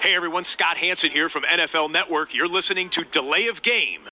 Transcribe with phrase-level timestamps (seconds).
[0.00, 2.32] Hey everyone, Scott Hanson here from NFL Network.
[2.32, 4.02] You're listening to Delay of Game.
[4.02, 4.08] Delay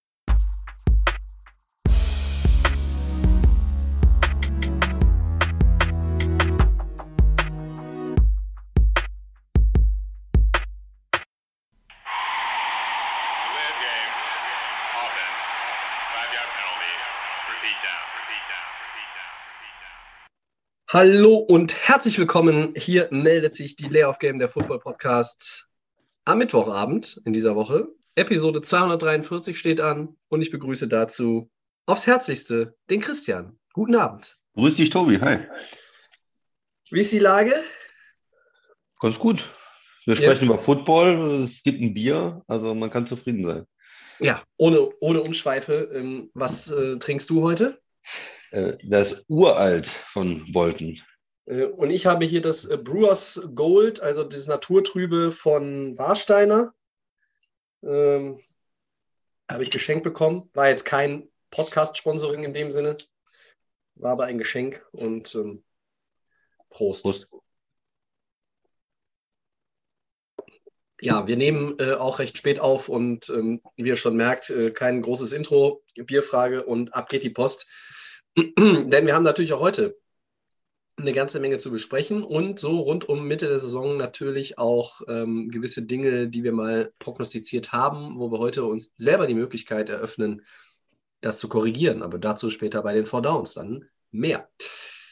[13.70, 14.10] of game.
[14.98, 15.44] Offense.
[16.10, 16.94] Five yard penalty.
[17.46, 18.02] Repeat down.
[18.18, 18.66] Repeat down.
[18.82, 19.34] Repeat down.
[19.54, 19.94] Repeat down.
[20.90, 22.74] Hallo und herzlich willkommen.
[22.76, 25.68] Hier meldet sich die Layoff Game der Football Podcast
[26.26, 27.88] am Mittwochabend in dieser Woche.
[28.16, 31.50] Episode 243 steht an und ich begrüße dazu
[31.86, 33.58] aufs Herzlichste den Christian.
[33.72, 34.36] Guten Abend.
[34.54, 35.20] Grüß dich, Tobi.
[35.20, 35.38] Hi.
[36.90, 37.62] Wie ist die Lage?
[39.00, 39.48] Ganz gut.
[40.04, 40.22] Wir Ja.
[40.22, 41.42] sprechen über Football.
[41.44, 42.42] Es gibt ein Bier.
[42.48, 43.66] Also man kann zufrieden sein.
[44.20, 45.90] Ja, ohne, ohne Umschweife.
[45.94, 47.80] Ähm, was äh, trinkst du heute?
[48.50, 50.98] Äh, Das uralt von Bolton.
[51.46, 56.74] Äh, und ich habe hier das äh, Brewers Gold, also das Naturtrübe von Warsteiner.
[57.82, 58.40] Ähm,
[59.48, 60.50] habe ich geschenkt bekommen.
[60.54, 62.96] War jetzt kein Podcast-Sponsoring in dem Sinne.
[63.94, 65.64] War aber ein Geschenk und ähm,
[66.68, 67.04] Prost.
[67.04, 67.28] Prost.
[70.98, 74.70] Ja, wir nehmen äh, auch recht spät auf und ähm, wie ihr schon merkt, äh,
[74.70, 77.66] kein großes Intro, Bierfrage und ab geht die Post.
[78.36, 79.98] Denn wir haben natürlich auch heute
[80.98, 85.48] eine ganze Menge zu besprechen und so rund um Mitte der Saison natürlich auch ähm,
[85.50, 90.42] gewisse Dinge, die wir mal prognostiziert haben, wo wir heute uns selber die Möglichkeit eröffnen,
[91.20, 92.02] das zu korrigieren.
[92.02, 94.48] Aber dazu später bei den Four Downs dann mehr.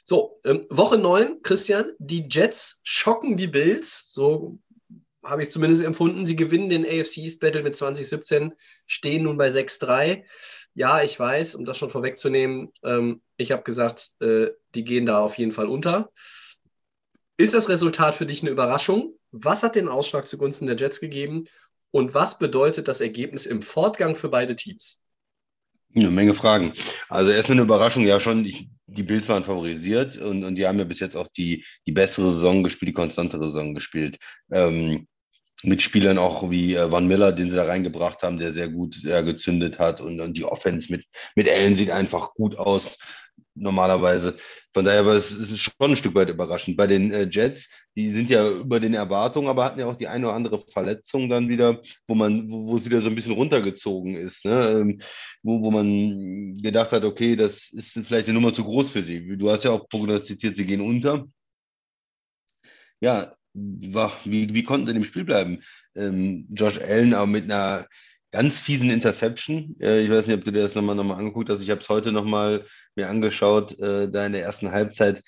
[0.05, 4.59] So, ähm, Woche 9, Christian, die Jets schocken die Bills, so
[5.25, 6.25] habe ich zumindest empfunden.
[6.25, 8.55] Sie gewinnen den AFC East Battle mit 2017,
[8.87, 10.25] stehen nun bei 6-3.
[10.75, 15.21] Ja, ich weiß, um das schon vorwegzunehmen, ähm, ich habe gesagt, äh, die gehen da
[15.21, 16.11] auf jeden Fall unter.
[17.37, 19.19] Ist das Resultat für dich eine Überraschung?
[19.33, 21.45] Was hat den Ausschlag zugunsten der Jets gegeben?
[21.91, 25.01] Und was bedeutet das Ergebnis im Fortgang für beide Teams?
[25.95, 26.73] Eine Menge Fragen.
[27.09, 30.79] Also erstmal eine Überraschung, ja schon, ich, die Bills waren favorisiert und, und die haben
[30.79, 34.19] ja bis jetzt auch die, die bessere Saison gespielt, die konstantere Saison gespielt.
[34.51, 35.07] Ähm,
[35.65, 39.05] mit Spielern auch wie äh, Van Miller, den sie da reingebracht haben, der sehr gut
[39.05, 42.97] äh, gezündet hat und, und die Offense mit, mit Allen sieht einfach gut aus,
[43.55, 44.37] normalerweise.
[44.73, 46.77] Von daher war es, es schon ein Stück weit überraschend.
[46.77, 50.09] Bei den äh, Jets, die sind ja über den Erwartungen, aber hatten ja auch die
[50.09, 53.33] eine oder andere Verletzung dann wieder, wo man, wo, wo es wieder so ein bisschen
[53.33, 54.71] runtergezogen ist, ne?
[54.71, 55.01] ähm,
[55.43, 59.37] wo, wo man gedacht hat, okay, das ist vielleicht eine Nummer zu groß für sie.
[59.37, 61.27] Du hast ja auch prognostiziert, sie gehen unter.
[63.01, 65.63] Ja, wie, wie konnten sie in dem Spiel bleiben?
[65.95, 67.87] Ähm, Josh Allen aber mit einer
[68.33, 69.77] ganz fiesen Interception.
[69.81, 71.63] Äh, ich weiß nicht, ob du dir das nochmal noch mal angeguckt hast.
[71.63, 72.67] Ich habe es heute nochmal
[72.97, 75.23] mir angeschaut, äh, da in der ersten Halbzeit,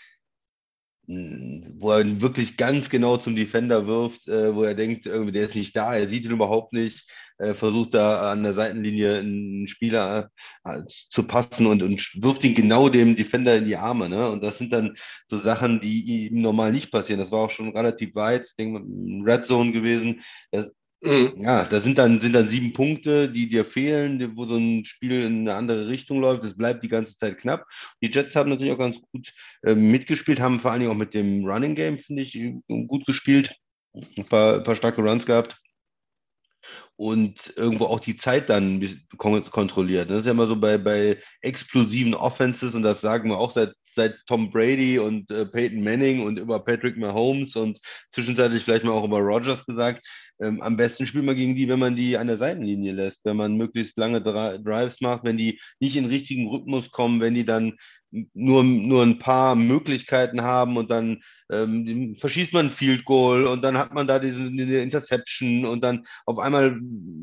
[1.06, 5.54] wo er wirklich ganz genau zum Defender wirft, äh, wo er denkt, irgendwie, der ist
[5.54, 7.08] nicht da, er sieht ihn überhaupt nicht,
[7.38, 10.30] äh, versucht da an der Seitenlinie einen Spieler
[10.64, 14.08] äh, zu passen und, und wirft ihn genau dem Defender in die Arme.
[14.08, 14.28] Ne?
[14.30, 14.96] Und das sind dann
[15.28, 17.20] so Sachen, die ihm normal nicht passieren.
[17.20, 18.82] Das war auch schon relativ weit, ich denke,
[19.24, 20.22] Red Zone gewesen.
[20.50, 20.72] Das,
[21.02, 21.34] Mhm.
[21.42, 25.22] ja, da sind dann, sind dann sieben Punkte, die dir fehlen, wo so ein Spiel
[25.22, 26.42] in eine andere Richtung läuft.
[26.44, 27.66] Es bleibt die ganze Zeit knapp.
[28.02, 31.14] Die Jets haben natürlich auch ganz gut äh, mitgespielt, haben vor allen Dingen auch mit
[31.14, 32.54] dem Running Game, finde ich, äh,
[32.86, 33.54] gut gespielt.
[34.16, 35.58] Ein paar, ein paar starke Runs gehabt.
[36.96, 40.10] Und irgendwo auch die Zeit dann kontrolliert.
[40.10, 43.74] Das ist ja immer so bei, bei explosiven Offenses und das sagen wir auch seit,
[43.84, 47.78] seit Tom Brady und äh, Peyton Manning und über Patrick Mahomes und
[48.12, 50.06] zwischenzeitlich vielleicht mal auch über Rogers gesagt.
[50.40, 53.36] Ähm, am besten spielt man gegen die, wenn man die an der Seitenlinie lässt, wenn
[53.36, 57.46] man möglichst lange Dri Drives macht, wenn die nicht in richtigen Rhythmus kommen, wenn die
[57.46, 57.74] dann
[58.34, 63.62] nur, nur ein paar Möglichkeiten haben und dann ähm, verschießt man ein Field Goal und
[63.62, 66.76] dann hat man da diese, diese Interception und dann auf einmal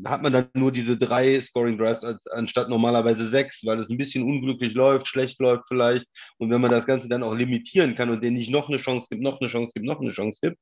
[0.06, 3.98] hat man dann nur diese drei Scoring Drives als, anstatt normalerweise sechs, weil es ein
[3.98, 6.06] bisschen unglücklich läuft, schlecht läuft vielleicht.
[6.38, 9.06] Und wenn man das Ganze dann auch limitieren kann und denen nicht noch eine Chance
[9.10, 10.58] gibt, noch eine Chance gibt, noch eine Chance gibt,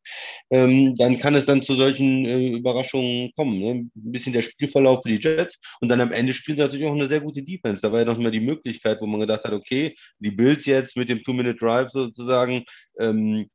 [0.51, 3.59] ähm, dann kann es dann zu solchen äh, Überraschungen kommen.
[3.59, 3.71] Ne?
[3.71, 6.95] Ein bisschen der Spielverlauf für die Jets und dann am Ende spielen sie natürlich auch
[6.95, 7.81] eine sehr gute Defense.
[7.81, 10.97] Da war ja noch mal die Möglichkeit, wo man gedacht hat, okay, die Bills jetzt
[10.97, 12.65] mit dem Two-Minute-Drive sozusagen,
[12.99, 13.49] ähm,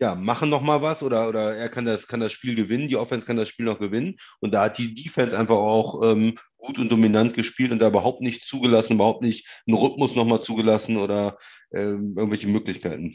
[0.00, 2.96] ja, machen noch mal was oder, oder er kann das, kann das Spiel gewinnen, die
[2.96, 4.16] Offense kann das Spiel noch gewinnen.
[4.40, 8.22] Und da hat die Defense einfach auch ähm, gut und dominant gespielt und da überhaupt
[8.22, 11.38] nicht zugelassen, überhaupt nicht einen Rhythmus noch mal zugelassen oder
[11.72, 13.14] ähm, irgendwelche Möglichkeiten.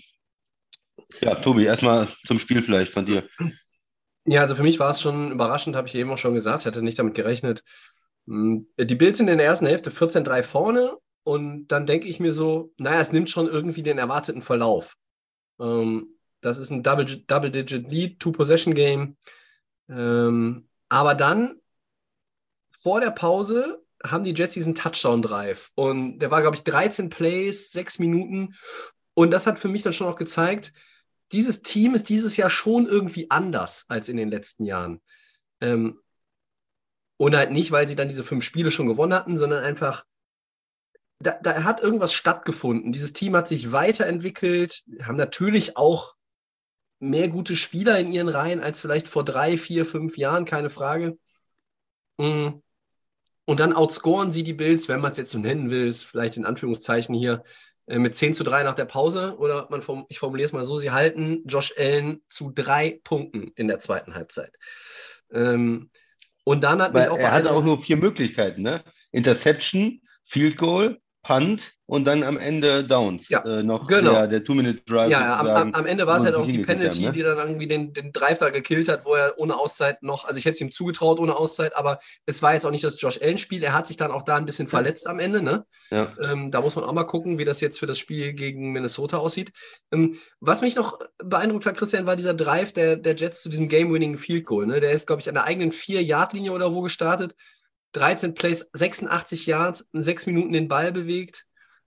[1.21, 3.27] Ja, Tobi, erstmal zum Spiel vielleicht von dir.
[4.25, 6.65] Ja, also für mich war es schon überraschend, habe ich eben auch schon gesagt, ich
[6.65, 7.63] hatte nicht damit gerechnet.
[8.27, 12.31] Hm, Die Bills sind in der ersten Hälfte 14-3 vorne und dann denke ich mir
[12.31, 14.97] so, naja, es nimmt schon irgendwie den erwarteten Verlauf.
[15.59, 16.14] Ähm,
[16.45, 19.17] das ist ein Double- Double-Digit-Lead, Two-Possession-Game.
[19.89, 21.59] Ähm, aber dann
[22.71, 27.71] vor der Pause haben die Jets diesen Touchdown-Drive und der war, glaube ich, 13 Plays,
[27.71, 28.55] 6 Minuten
[29.15, 30.73] und das hat für mich dann schon auch gezeigt,
[31.31, 35.01] dieses Team ist dieses Jahr schon irgendwie anders als in den letzten Jahren.
[35.61, 35.99] Ähm,
[37.17, 40.05] und halt nicht, weil sie dann diese fünf Spiele schon gewonnen hatten, sondern einfach,
[41.19, 42.91] da, da hat irgendwas stattgefunden.
[42.91, 46.13] Dieses Team hat sich weiterentwickelt, haben natürlich auch
[46.99, 51.17] mehr gute Spieler in ihren Reihen als vielleicht vor drei, vier, fünf Jahren, keine Frage.
[52.17, 52.61] Mm.
[53.47, 56.37] Und dann outscoren sie die Bills, wenn man es jetzt so nennen will, ist vielleicht
[56.37, 57.43] in Anführungszeichen hier,
[57.87, 59.37] äh, mit 10 zu 3 nach der Pause.
[59.37, 63.67] Oder man, ich formuliere es mal so, sie halten Josh Allen zu drei Punkten in
[63.67, 64.57] der zweiten Halbzeit.
[65.31, 65.91] Ähm,
[66.43, 68.83] und dann hat Weil mich auch er hatte auch nur vier Möglichkeiten, ne?
[69.11, 73.29] Interception, Field Goal, Punt und dann am Ende Downs.
[73.29, 74.11] Ja, äh, noch genau.
[74.11, 75.09] der, der Two-Minute-Drive.
[75.09, 77.11] Ja, ja am, am, am Ende war es wo halt auch die Penalty, haben, ne?
[77.13, 80.37] die dann irgendwie den, den Drive da gekillt hat, wo er ohne Auszeit noch, also
[80.37, 83.19] ich hätte es ihm zugetraut ohne Auszeit, aber es war jetzt auch nicht das Josh
[83.21, 83.63] Allen-Spiel.
[83.63, 85.41] Er hat sich dann auch da ein bisschen verletzt am Ende.
[85.41, 85.65] Ne?
[85.89, 86.13] Ja.
[86.21, 89.17] Ähm, da muss man auch mal gucken, wie das jetzt für das Spiel gegen Minnesota
[89.17, 89.51] aussieht.
[89.91, 93.67] Ähm, was mich noch beeindruckt hat, Christian, war dieser Drive der, der Jets zu diesem
[93.67, 94.67] Game-Winning Field Goal.
[94.67, 94.79] Ne?
[94.79, 97.35] Der ist, glaube ich, an der eigenen 4-Yard-Linie oder wo gestartet.
[97.95, 101.45] 13 Plays, 86 Yards, 6 Minuten den Ball bewegt.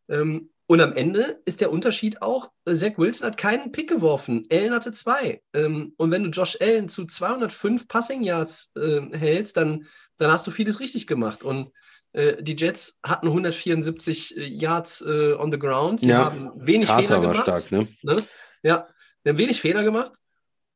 [0.09, 4.73] Ähm, und am Ende ist der Unterschied auch, Zach Wilson hat keinen Pick geworfen, Allen
[4.75, 5.43] hatte zwei.
[5.55, 9.87] Ähm, und wenn du Josh Allen zu 205 Passing Yards äh, hältst, dann,
[10.19, 11.43] dann hast du vieles richtig gemacht.
[11.43, 11.73] Und
[12.13, 16.01] äh, die Jets hatten 174 Yards äh, on the ground.
[16.01, 16.25] Sie Ja.
[16.27, 17.43] haben wenig Carter Fehler war gemacht.
[17.61, 17.89] stark, ne?
[18.03, 18.23] Ne?
[18.63, 18.89] Ja,
[19.23, 20.13] wir haben wenig Fehler gemacht.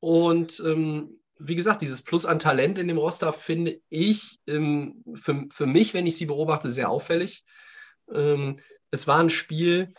[0.01, 5.47] Und ähm, wie gesagt, dieses Plus an Talent in dem Roster finde ich ähm, für,
[5.51, 7.45] für mich, wenn ich sie beobachte, sehr auffällig.
[8.13, 8.59] Ähm,
[8.91, 9.95] es war ein Spiel,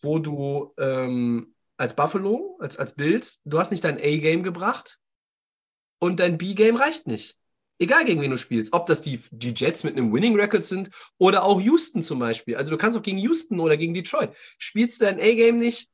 [0.00, 4.98] wo du ähm, als Buffalo, als, als Bills, du hast nicht dein A-Game gebracht
[5.98, 7.36] und dein B-Game reicht nicht.
[7.78, 10.90] Egal gegen wen du spielst, ob das die, die Jets mit einem Winning Record sind
[11.18, 12.56] oder auch Houston zum Beispiel.
[12.56, 14.34] Also du kannst auch gegen Houston oder gegen Detroit.
[14.58, 15.90] Spielst du dein A-Game nicht,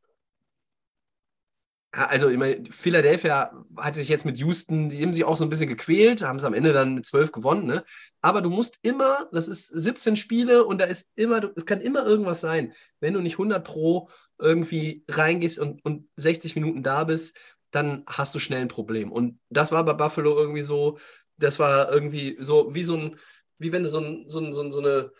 [2.07, 5.51] Also, ich meine, Philadelphia hat sich jetzt mit Houston, die haben sich auch so ein
[5.51, 7.85] bisschen gequält, haben es am Ende dann mit 12 gewonnen, ne?
[8.21, 12.05] Aber du musst immer, das ist 17 Spiele und da ist immer, es kann immer
[12.07, 12.73] irgendwas sein.
[13.01, 17.37] Wenn du nicht 100 Pro irgendwie reingehst und, und 60 Minuten da bist,
[17.71, 19.13] dann hast du schnell ein Problem.
[19.13, 20.99] Und das war bei Buffalo irgendwie so,
[21.39, 23.17] das war irgendwie so wie so ein,
[23.59, 25.13] wie wenn du so, ein, so, ein, so, ein, so eine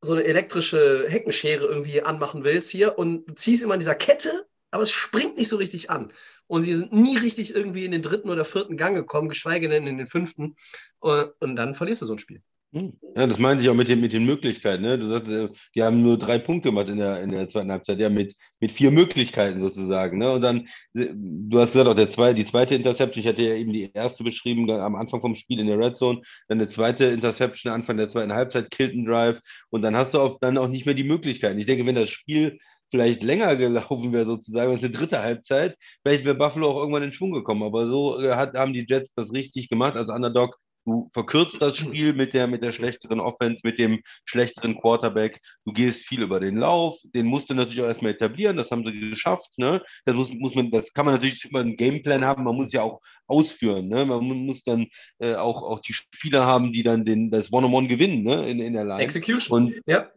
[0.00, 4.82] so eine elektrische Heckenschere irgendwie anmachen willst hier und ziehst immer an dieser Kette, aber
[4.82, 6.12] es springt nicht so richtig an.
[6.46, 9.86] Und sie sind nie richtig irgendwie in den dritten oder vierten Gang gekommen, geschweige denn
[9.86, 10.56] in den fünften.
[10.98, 12.42] Und, und dann verlierst du so ein Spiel.
[12.74, 12.92] Hm.
[13.16, 14.82] Ja, das meinte ich auch mit den, mit den Möglichkeiten.
[14.82, 14.98] Ne?
[14.98, 17.98] Du sagst, äh, die haben nur drei Punkte gemacht in der, in der zweiten Halbzeit,
[17.98, 20.18] ja, mit, mit vier Möglichkeiten sozusagen.
[20.18, 20.30] Ne?
[20.32, 23.54] Und dann, äh, du hast gesagt, auch der zwei, die zweite Interception, ich hatte ja
[23.54, 27.06] eben die erste beschrieben, am Anfang vom Spiel in der Red Zone, dann eine zweite
[27.06, 30.84] Interception, Anfang der zweiten Halbzeit, Kilton Drive und dann hast du auch, dann auch nicht
[30.84, 31.58] mehr die Möglichkeiten.
[31.58, 32.58] Ich denke, wenn das Spiel
[32.90, 37.12] vielleicht länger gelaufen wäre, sozusagen, als eine dritte Halbzeit, vielleicht wäre Buffalo auch irgendwann in
[37.12, 37.62] Schwung gekommen.
[37.62, 40.56] Aber so äh, hat, haben die Jets das richtig gemacht als Underdog.
[40.86, 45.38] Du verkürzt das Spiel mit der, mit der schlechteren Offense, mit dem schlechteren Quarterback.
[45.66, 46.96] Du gehst viel über den Lauf.
[47.14, 48.56] Den musst du natürlich auch erstmal etablieren.
[48.56, 49.50] Das haben sie geschafft.
[49.58, 49.82] Ne?
[50.06, 52.44] Das, muss, muss man, das kann man natürlich über einen Gameplan haben.
[52.44, 53.88] Man muss ja auch ausführen.
[53.88, 54.06] Ne?
[54.06, 54.86] Man mu- muss dann
[55.18, 58.48] äh, auch, auch die Spieler haben, die dann den, das One-on-One gewinnen ne?
[58.48, 59.02] in, in der Line.
[59.02, 59.64] Execution.
[59.64, 60.08] Und ja.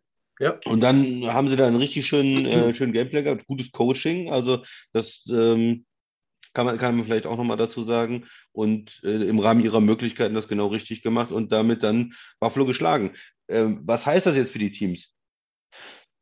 [0.42, 0.58] Ja.
[0.66, 4.32] und dann haben sie da einen richtig schönen, äh, schönen Gameplay gehabt, gutes Coaching.
[4.32, 5.86] Also das ähm,
[6.54, 8.26] kann, man, kann man vielleicht auch nochmal dazu sagen.
[8.52, 13.14] Und äh, im Rahmen ihrer Möglichkeiten das genau richtig gemacht und damit dann Buffalo geschlagen.
[13.50, 15.14] Ähm, was heißt das jetzt für die Teams?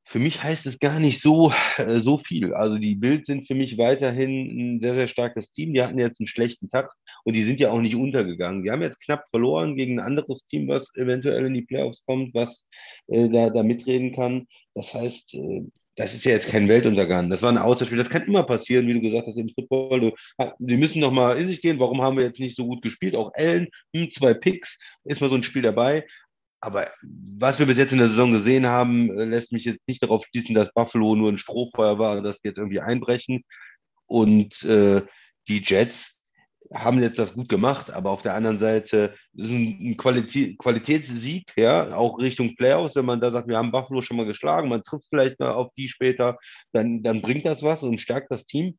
[0.03, 2.53] Für mich heißt es gar nicht so, äh, so viel.
[2.53, 5.73] Also die Bills sind für mich weiterhin ein sehr, sehr starkes Team.
[5.73, 6.91] Die hatten jetzt einen schlechten Tag
[7.29, 8.63] und die sind ja auch nicht untergegangen.
[8.63, 12.33] Die haben jetzt knapp verloren gegen ein anderes Team, was eventuell in die Playoffs kommt,
[12.33, 12.65] was
[13.05, 14.47] äh, da, da mitreden kann.
[14.73, 15.61] Das heißt, äh,
[15.95, 17.29] das ist ja jetzt kein Weltuntergang.
[17.29, 17.99] Das war ein Außerspiel.
[17.99, 20.11] Das kann immer passieren, wie du gesagt hast, im Football.
[20.57, 21.79] Die müssen noch mal in sich gehen.
[21.79, 23.15] Warum haben wir jetzt nicht so gut gespielt?
[23.15, 26.07] Auch Allen, hm, zwei Picks, ist mal so ein Spiel dabei.
[26.61, 30.01] Aber was wir bis jetzt in der Saison gesehen haben, äh, lässt mich jetzt nicht
[30.01, 33.43] darauf schließen, dass Buffalo nur ein Strohfeuer war dass die jetzt irgendwie einbrechen.
[34.07, 35.03] Und äh,
[35.47, 36.18] die Jets
[36.73, 41.95] haben jetzt das gut gemacht, aber auf der anderen Seite ist ein, Qualitä Qualitätssieg, ja,
[41.95, 45.07] auch Richtung Playoffs, wenn man da sagt, wir haben Buffalo schon mal geschlagen, man trifft
[45.09, 46.37] vielleicht mal auf die später,
[46.71, 48.77] dann, dann bringt das was und stärkt das Team.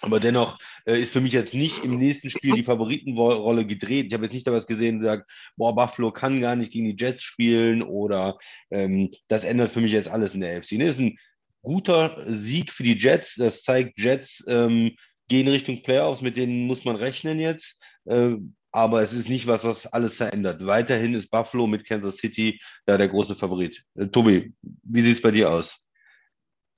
[0.00, 4.06] Aber dennoch äh, ist für mich jetzt nicht im nächsten Spiel die Favoritenrolle gedreht.
[4.06, 6.86] Ich habe jetzt nicht da was gesehen und gesagt, boah, Buffalo kann gar nicht gegen
[6.86, 8.38] die Jets spielen oder
[8.70, 10.72] ähm, das ändert für mich jetzt alles in der AFC.
[10.72, 11.18] Nee, ist ein
[11.62, 13.36] guter Sieg für die Jets.
[13.36, 14.96] Das zeigt, Jets ähm,
[15.32, 17.78] gehen Richtung Playoffs, mit denen muss man rechnen jetzt.
[18.04, 18.36] Äh,
[18.70, 20.64] aber es ist nicht was, was alles verändert.
[20.66, 23.82] Weiterhin ist Buffalo mit Kansas City da der große Favorit.
[23.94, 25.78] Äh, Tobi, wie sieht es bei dir aus?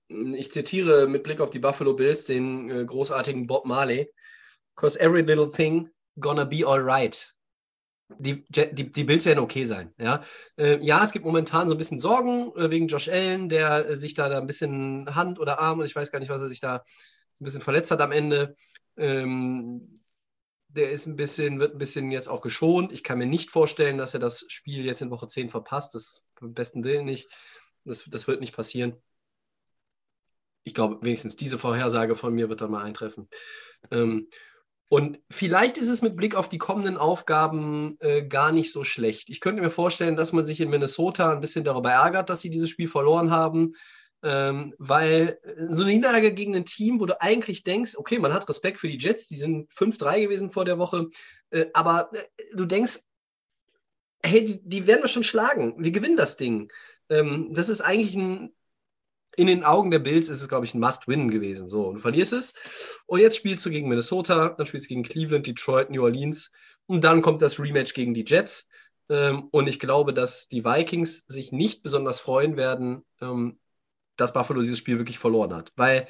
[0.08, 4.08] Ich zitiere mit Blick auf die Buffalo Bills den äh, großartigen Bob Marley.
[4.76, 7.32] Cause every little thing gonna be alright.
[8.18, 9.92] Die, die, die Bills werden okay sein.
[9.98, 10.20] Ja?
[10.56, 13.96] Äh, ja, es gibt momentan so ein bisschen Sorgen äh, wegen Josh Allen, der äh,
[13.96, 16.50] sich da, da ein bisschen Hand oder Arm und ich weiß gar nicht, was er
[16.50, 16.84] sich da
[17.40, 18.54] ein bisschen verletzt hat am Ende.
[18.96, 20.00] Ähm,
[20.68, 22.92] der ist ein bisschen, wird ein bisschen jetzt auch geschont.
[22.92, 25.94] Ich kann mir nicht vorstellen, dass er das Spiel jetzt in Woche 10 verpasst.
[25.94, 27.30] Das beim besten Willen nicht.
[27.84, 28.96] Das, das wird nicht passieren
[30.64, 33.28] ich glaube, wenigstens diese Vorhersage von mir wird dann mal eintreffen.
[33.90, 34.28] Ähm,
[34.88, 39.30] und vielleicht ist es mit Blick auf die kommenden Aufgaben äh, gar nicht so schlecht.
[39.30, 42.50] Ich könnte mir vorstellen, dass man sich in Minnesota ein bisschen darüber ärgert, dass sie
[42.50, 43.74] dieses Spiel verloren haben,
[44.24, 48.32] ähm, weil äh, so eine Niederlage gegen ein Team, wo du eigentlich denkst, okay, man
[48.32, 51.08] hat Respekt für die Jets, die sind 5-3 gewesen vor der Woche,
[51.50, 52.22] äh, aber äh,
[52.54, 53.00] du denkst,
[54.24, 56.72] hey, die, die, werden wir schon schlagen, wir gewinnen das Ding.
[57.10, 58.54] Ähm, das ist eigentlich ein
[59.36, 61.66] in den Augen der Bills ist es, glaube ich, ein Must-Win gewesen.
[61.66, 62.54] So, du verlierst es.
[63.06, 66.52] Und jetzt spielst du gegen Minnesota, dann spielst du gegen Cleveland, Detroit, New Orleans.
[66.86, 68.68] Und dann kommt das Rematch gegen die Jets.
[69.08, 73.58] Ähm, und ich glaube, dass die Vikings sich nicht besonders freuen werden, ähm,
[74.16, 75.72] dass Buffalo dieses Spiel wirklich verloren hat.
[75.76, 76.08] Weil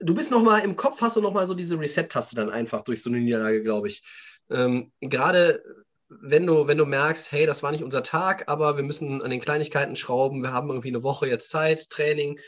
[0.00, 2.82] du bist noch mal im Kopf, hast du noch mal so diese Reset-Taste dann einfach
[2.82, 4.02] durch so eine Niederlage, glaube ich.
[4.50, 5.62] Ähm, Gerade
[6.08, 9.30] wenn du, wenn du merkst, hey, das war nicht unser Tag, aber wir müssen an
[9.30, 12.38] den Kleinigkeiten schrauben, wir haben irgendwie eine Woche jetzt Zeit, Training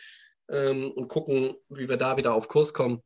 [0.48, 3.02] ähm, und gucken, wie wir da wieder auf Kurs kommen.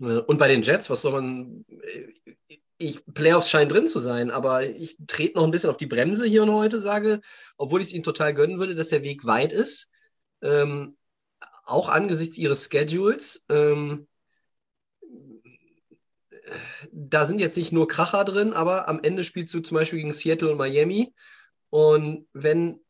[0.00, 4.30] Äh, und bei den Jets, was soll man, äh, ich, Playoffs scheinen drin zu sein,
[4.30, 7.20] aber ich trete noch ein bisschen auf die Bremse hier und heute, sage,
[7.58, 9.90] obwohl ich es ihnen total gönnen würde, dass der Weg weit ist,
[10.40, 10.96] ähm,
[11.66, 13.44] auch angesichts ihres Schedules.
[13.50, 14.08] Ähm,
[16.90, 20.14] da sind jetzt nicht nur Kracher drin, aber am Ende spielst du zum Beispiel gegen
[20.14, 21.12] Seattle und Miami.
[21.68, 22.80] Und wenn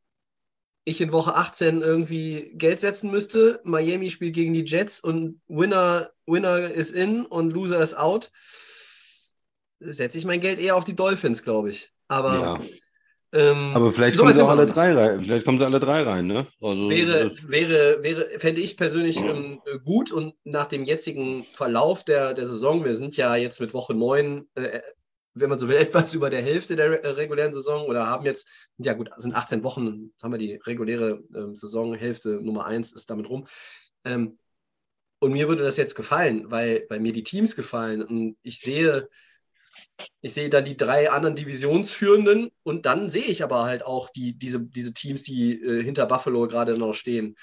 [0.84, 6.12] ich in Woche 18 irgendwie Geld setzen müsste, Miami spielt gegen die Jets und Winner,
[6.26, 8.30] Winner ist in und Loser ist out,
[9.80, 11.90] setze ich mein Geld eher auf die Dolphins, glaube ich.
[12.08, 12.60] Aber ja.
[13.32, 15.22] Ähm, Aber vielleicht so kommen sie alle drei rein.
[15.22, 16.48] Vielleicht kommen sie alle drei rein, ne?
[16.60, 22.34] Also, wäre, wäre, wäre, fände ich persönlich ähm, gut und nach dem jetzigen Verlauf der,
[22.34, 24.80] der Saison, wir sind ja jetzt mit Woche 9, äh,
[25.34, 28.48] wenn man so will, etwas über der Hälfte der äh, regulären Saison oder haben jetzt,
[28.78, 33.28] ja gut, sind 18 Wochen, haben wir die reguläre äh, Saisonhälfte Nummer 1 ist damit
[33.28, 33.46] rum.
[34.04, 34.38] Ähm,
[35.20, 39.08] und mir würde das jetzt gefallen, weil, weil mir die Teams gefallen und ich sehe,
[40.20, 44.38] ich sehe da die drei anderen Divisionsführenden und dann sehe ich aber halt auch die,
[44.38, 47.36] diese, diese Teams, die äh, hinter Buffalo gerade noch stehen.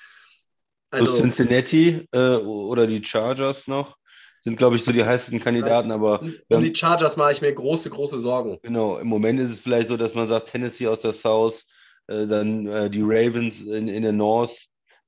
[0.89, 3.97] Also, Cincinnati äh, oder die Chargers noch
[4.41, 6.21] sind, glaube ich, so die heißesten Kandidaten, aber.
[6.21, 8.57] Um die Chargers mache ich mir große, große Sorgen.
[8.63, 11.65] Genau, im Moment ist es vielleicht so, dass man sagt, Tennessee aus der South,
[12.07, 14.57] äh, dann äh, die Ravens in, in der North,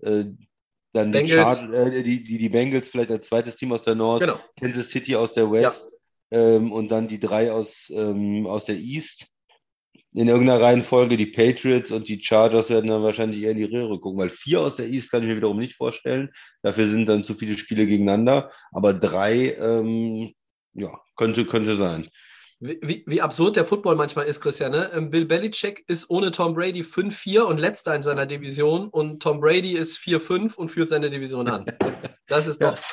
[0.01, 0.25] äh,
[0.91, 4.21] dann die, Char äh, die, die, die, Bengals vielleicht als zweites Team aus der North,
[4.21, 4.39] genau.
[4.59, 5.83] Kansas City aus der West.
[5.91, 5.98] Ja
[6.31, 9.27] ähm, und dann die drei aus, ähm, aus der East.
[10.11, 13.99] In irgendeiner Reihenfolge die Patriots und die Chargers werden dann wahrscheinlich eher in die Röhre
[13.99, 16.31] gucken, weil vier aus der East kann ich mir wiederum nicht vorstellen.
[16.63, 18.51] Dafür sind dann zu viele Spiele gegeneinander.
[18.71, 20.33] Aber drei, ähm,
[20.73, 22.07] ja, könnte, könnte sein.
[22.61, 24.71] Wie, wie, absurd der Football manchmal ist, Christian.
[24.71, 24.91] Ne?
[24.93, 29.39] Ähm, Bill Belichick ist ohne Tom Brady 5-4 und letzter in seiner Division und Tom
[29.39, 31.65] Brady ist 4-5 und führt seine Division an.
[32.27, 32.83] Das ist doch, ja.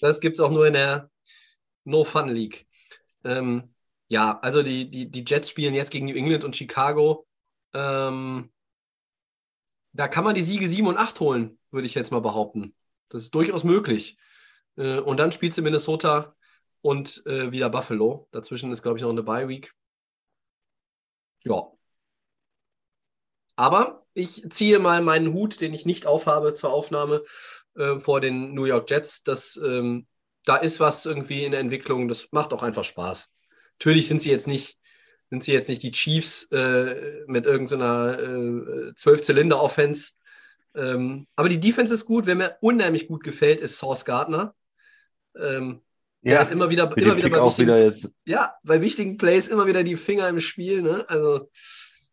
[0.00, 1.10] das gibt es auch nur in der
[1.84, 2.66] No Fun League.
[3.24, 3.74] Ähm,
[4.08, 7.26] ja, also die, die, die Jets spielen jetzt gegen New England und Chicago.
[7.72, 8.50] Ähm,
[9.92, 12.74] da kann man die Siege 7 und 8 holen, würde ich jetzt mal behaupten.
[13.08, 14.18] Das ist durchaus möglich.
[14.76, 16.34] Äh, und dann spielt sie Minnesota
[16.80, 18.28] und äh, wieder Buffalo.
[18.30, 19.74] Dazwischen ist, glaube ich, noch eine Bye Week.
[21.44, 21.72] Ja.
[23.56, 27.22] Aber ich ziehe mal meinen Hut, den ich nicht aufhabe zur Aufnahme,
[27.74, 29.22] äh, vor den New York Jets.
[29.22, 30.06] Das ähm,
[30.44, 33.30] da ist was irgendwie in der Entwicklung, das macht auch einfach Spaß.
[33.78, 34.78] Natürlich sind sie jetzt nicht,
[35.30, 40.12] sind sie jetzt nicht die Chiefs äh, mit irgendeiner äh, Zwölf-Zylinder-Offense.
[40.74, 42.26] Ähm, aber die Defense ist gut.
[42.26, 44.54] Wer mir unheimlich gut gefällt, ist Source Gardner.
[45.36, 45.80] Ähm,
[46.22, 49.96] ja, immer wieder, immer wieder bei wichtigen, wieder ja, bei wichtigen Plays immer wieder die
[49.96, 50.82] Finger im Spiel.
[50.82, 51.06] Ne?
[51.08, 51.50] Also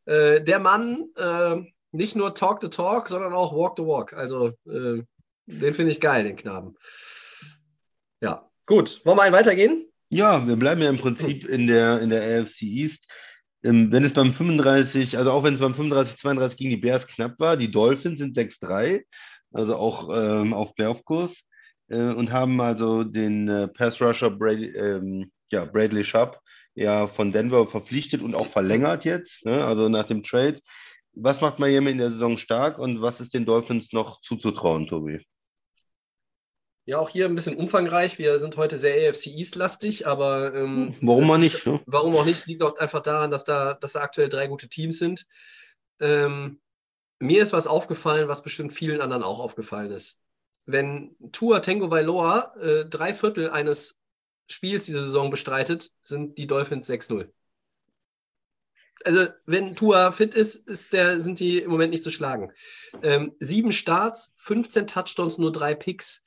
[0.05, 1.57] äh, der Mann, äh,
[1.91, 4.13] nicht nur Talk the Talk, sondern auch Walk the Walk.
[4.13, 5.03] Also äh,
[5.45, 6.75] den finde ich geil, den Knaben.
[8.21, 9.05] Ja, gut.
[9.05, 9.85] Wollen wir einen weitergehen?
[10.09, 13.05] Ja, wir bleiben ja im Prinzip in der, in der AFC East.
[13.63, 17.07] Ähm, wenn es beim 35, also auch wenn es beim 35, 32 gegen die Bears
[17.07, 19.03] knapp war, die Dolphins sind 6-3,
[19.51, 21.35] also auch ähm, auf Playoff-Kurs.
[21.89, 26.39] äh, und haben also den äh, Pass Rusher Brady, ähm, ja, Bradley Sharp
[26.75, 29.65] ja von Denver verpflichtet und auch verlängert jetzt, ne?
[29.65, 30.59] also nach dem Trade.
[31.13, 35.25] Was macht Miami in der Saison stark und was ist den Dolphins noch zuzutrauen, Tobi?
[36.87, 38.17] Ja, auch hier ein bisschen umfangreich.
[38.17, 41.65] Wir sind heute sehr AFC East-lastig, aber ähm, warum auch nicht?
[41.65, 41.81] Ne?
[41.85, 42.37] Warum auch nicht?
[42.37, 45.27] Es liegt auch einfach daran, dass da, dass da aktuell drei gute Teams sind.
[45.99, 46.61] Ähm,
[47.19, 50.21] mir ist was aufgefallen, was bestimmt vielen anderen auch aufgefallen ist.
[50.65, 53.99] Wenn Tua Tango Vailoa äh, drei Viertel eines
[54.49, 57.27] Spiels diese Saison bestreitet, sind die Dolphins 6-0.
[59.03, 62.53] Also, wenn Tua fit ist, ist der, sind die im Moment nicht zu schlagen.
[63.03, 66.23] Ähm, sieben Starts, 15 Touchdowns, nur drei Picks.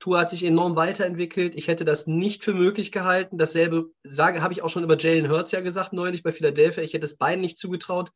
[0.00, 1.54] Tua hat sich enorm weiterentwickelt.
[1.54, 3.36] Ich hätte das nicht für möglich gehalten.
[3.36, 6.82] Dasselbe sage, habe ich auch schon über Jalen Hurts ja gesagt neulich bei Philadelphia.
[6.82, 8.10] Ich hätte es beiden nicht zugetraut.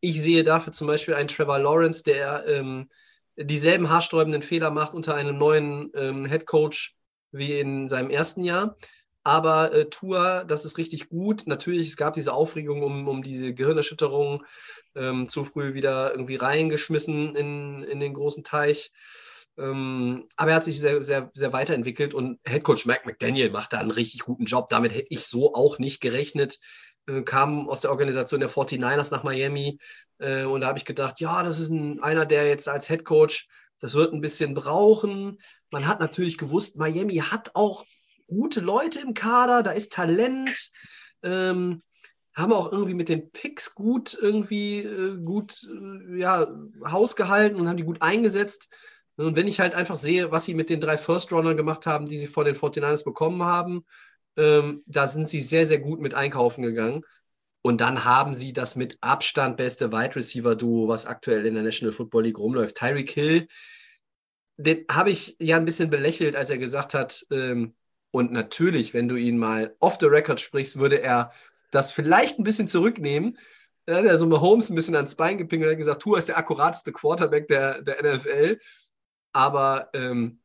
[0.00, 2.90] Ich sehe dafür zum Beispiel einen Trevor Lawrence, der ähm,
[3.36, 6.96] dieselben haarsträubenden Fehler macht unter einem neuen ähm, Head Coach
[7.32, 8.76] wie in seinem ersten Jahr.
[9.24, 11.46] Aber äh, Tour, das ist richtig gut.
[11.46, 14.44] Natürlich, es gab diese Aufregung um, um diese Gehirnerschütterung,
[14.94, 18.92] ähm, zu früh wieder irgendwie reingeschmissen in, in den großen Teich.
[19.58, 23.78] Ähm, aber er hat sich sehr, sehr, sehr weiterentwickelt und Headcoach Mac McDaniel macht da
[23.78, 24.68] einen richtig guten Job.
[24.70, 26.58] Damit hätte ich so auch nicht gerechnet.
[27.06, 29.78] Äh, kam aus der Organisation der 49ers nach Miami
[30.18, 33.48] äh, und da habe ich gedacht, ja, das ist ein, einer, der jetzt als Headcoach,
[33.80, 35.40] das wird ein bisschen brauchen.
[35.70, 37.84] Man hat natürlich gewusst, Miami hat auch
[38.28, 40.70] gute Leute im Kader, da ist Talent.
[41.22, 41.82] Ähm,
[42.34, 46.48] haben auch irgendwie mit den Picks gut irgendwie äh, gut äh, ja,
[46.84, 48.68] Haus gehalten und haben die gut eingesetzt.
[49.16, 52.18] Und wenn ich halt einfach sehe, was sie mit den drei First-Runnern gemacht haben, die
[52.18, 53.84] sie vor den 49ers bekommen haben,
[54.36, 57.02] ähm, da sind sie sehr, sehr gut mit einkaufen gegangen.
[57.62, 61.62] Und dann haben sie das mit Abstand beste Wide Receiver Duo, was aktuell in der
[61.62, 62.76] National Football League rumläuft.
[62.76, 63.46] Tyreek Hill,
[64.56, 67.74] den habe ich ja ein bisschen belächelt, als er gesagt hat, ähm,
[68.10, 71.32] und natürlich, wenn du ihn mal off the record sprichst, würde er
[71.70, 73.38] das vielleicht ein bisschen zurücknehmen.
[73.86, 76.36] Er hat ja so Mahomes ein bisschen ans Bein gepinkelt und gesagt, Tua ist der
[76.36, 78.58] akkurateste Quarterback der, der NFL.
[79.32, 80.40] Aber ähm,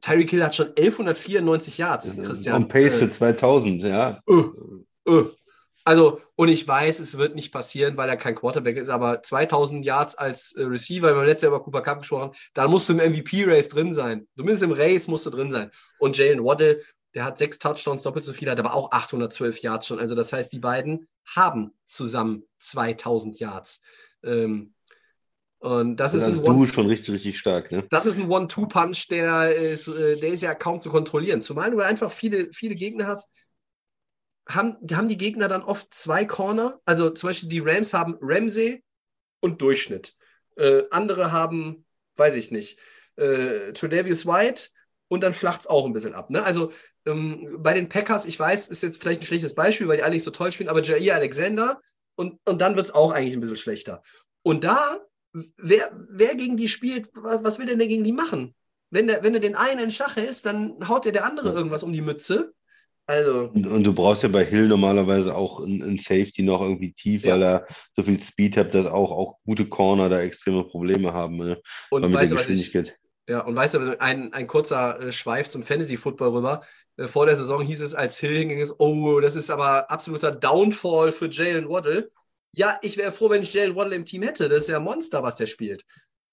[0.00, 2.62] Tyreek Hill hat schon 1194 Yards, Christian.
[2.62, 4.20] On Pace für 2000, äh, ja.
[4.28, 4.52] Uh,
[5.08, 5.26] uh.
[5.84, 9.84] Also, und ich weiß, es wird nicht passieren, weil er kein Quarterback ist, aber 2000
[9.84, 12.94] Yards als äh, Receiver, wir haben letztes Jahr über Cooper Cup gesprochen, da musst du
[12.94, 14.26] im MVP-Race drin sein.
[14.36, 15.70] Zumindest im Race musst du drin sein.
[16.00, 16.82] Und Jalen Waddle,
[17.14, 20.00] der hat sechs Touchdowns, doppelt so viel, hat aber auch 812 Yards schon.
[20.00, 23.80] Also, das heißt, die beiden haben zusammen 2000 Yards.
[24.24, 24.74] Ähm,
[25.58, 27.72] und das, das ist ein One, schon richtig, richtig stark.
[27.72, 27.86] Ne?
[27.90, 31.40] Das ist ein One-Two-Punch, der ist, äh, der ist ja kaum zu kontrollieren.
[31.40, 33.30] Zumal du einfach viele, viele Gegner hast,
[34.48, 36.80] haben, haben die Gegner dann oft zwei Corner.
[36.84, 38.84] Also zum Beispiel die Rams haben Ramsey
[39.40, 40.14] und Durchschnitt.
[40.56, 42.78] Äh, andere haben, weiß ich nicht,
[43.16, 44.68] äh, Tredavious White
[45.08, 46.30] und dann flacht es auch ein bisschen ab.
[46.30, 46.42] Ne?
[46.42, 46.70] Also
[47.06, 50.14] ähm, bei den Packers, ich weiß, ist jetzt vielleicht ein schlechtes Beispiel, weil die alle
[50.14, 51.80] nicht so toll spielen, aber Jair Alexander
[52.14, 54.02] und, und dann wird es auch eigentlich ein bisschen schlechter.
[54.42, 55.00] Und da
[55.56, 58.54] wer, wer gegen die spielt, was will denn der gegen die machen?
[58.90, 61.82] Wenn, der, wenn du den einen in Schach hältst, dann haut dir der andere irgendwas
[61.82, 62.52] um die Mütze.
[63.08, 63.50] Also.
[63.54, 67.34] Und, und, du brauchst ja bei Hill normalerweise auch einen Safety noch irgendwie tief, ja.
[67.34, 71.36] weil er so viel Speed hat, dass auch, auch gute Corner da extreme Probleme haben.
[71.36, 71.60] Ne?
[71.90, 72.72] Und weißt du, was ich,
[73.28, 76.62] ja, und weißt du, ein, ein kurzer äh, Schweif zum Fantasy-Football rüber.
[76.96, 80.30] Äh, vor der Saison hieß es, als Hill hinging, ist, oh, das ist aber absoluter
[80.30, 82.10] Downfall für Jalen Waddle
[82.56, 84.48] ja, ich wäre froh, wenn ich Jalen Waddle im Team hätte.
[84.48, 85.84] Das ist ja ein Monster, was der spielt.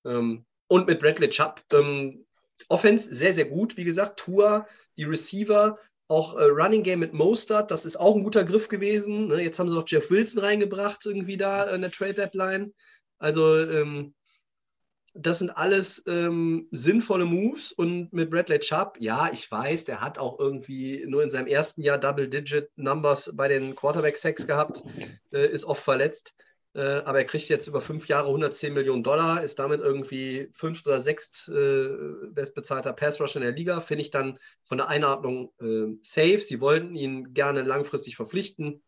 [0.06, 2.26] Ähm, und mit Bradley Chubb, ähm,
[2.70, 3.76] Offense sehr, sehr gut.
[3.76, 4.66] Wie gesagt, Tour,
[4.98, 9.28] die Receiver, auch äh, Running Game mit Mostert, das ist auch ein guter Griff gewesen.
[9.28, 9.44] Ne?
[9.44, 12.74] Jetzt haben sie noch Jeff Wilson reingebracht, irgendwie da in der Trade Deadline.
[13.20, 14.14] Also, ähm,
[15.14, 20.18] das sind alles ähm, sinnvolle Moves und mit Bradley Chubb, ja, ich weiß, der hat
[20.18, 24.84] auch irgendwie nur in seinem ersten Jahr Double-Digit-Numbers bei den Quarterback-Sacks gehabt,
[25.32, 26.34] äh, ist oft verletzt,
[26.76, 30.88] äh, aber er kriegt jetzt über fünf Jahre 110 Millionen Dollar, ist damit irgendwie fünft
[30.88, 31.90] oder sechst äh,
[32.32, 36.40] bestbezahlter Pass-Rusher in der Liga, finde ich dann von der Einordnung äh, safe.
[36.40, 38.82] Sie wollten ihn gerne langfristig verpflichten.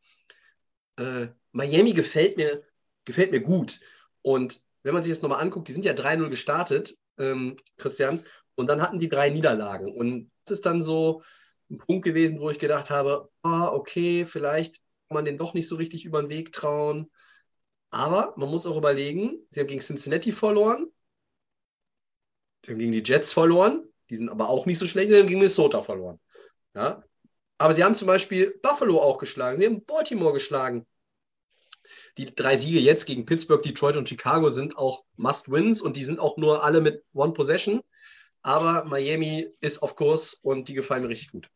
[0.98, 2.64] Äh, Miami gefällt mir,
[3.06, 3.80] gefällt mir gut
[4.24, 8.68] und wenn man sich das nochmal anguckt, die sind ja 3-0 gestartet, ähm, Christian, und
[8.68, 9.92] dann hatten die drei Niederlagen.
[9.92, 11.24] Und das ist dann so
[11.72, 14.76] ein Punkt gewesen, wo ich gedacht habe, ah, okay, vielleicht
[15.08, 17.12] kann man den doch nicht so richtig über den Weg trauen.
[17.90, 20.92] Aber man muss auch überlegen, sie haben gegen Cincinnati verloren,
[22.64, 25.26] sie haben gegen die Jets verloren, die sind aber auch nicht so schlecht, sie haben
[25.26, 26.20] gegen Minnesota verloren.
[26.76, 27.04] Ja?
[27.58, 30.86] Aber sie haben zum Beispiel Buffalo auch geschlagen, sie haben Baltimore geschlagen
[32.18, 36.20] die drei Siege jetzt gegen Pittsburgh, Detroit und Chicago sind auch Must-Wins und die sind
[36.20, 37.82] auch nur alle mit One Possession.
[38.42, 41.50] Aber Miami ist auf Kurs und die gefallen mir richtig gut.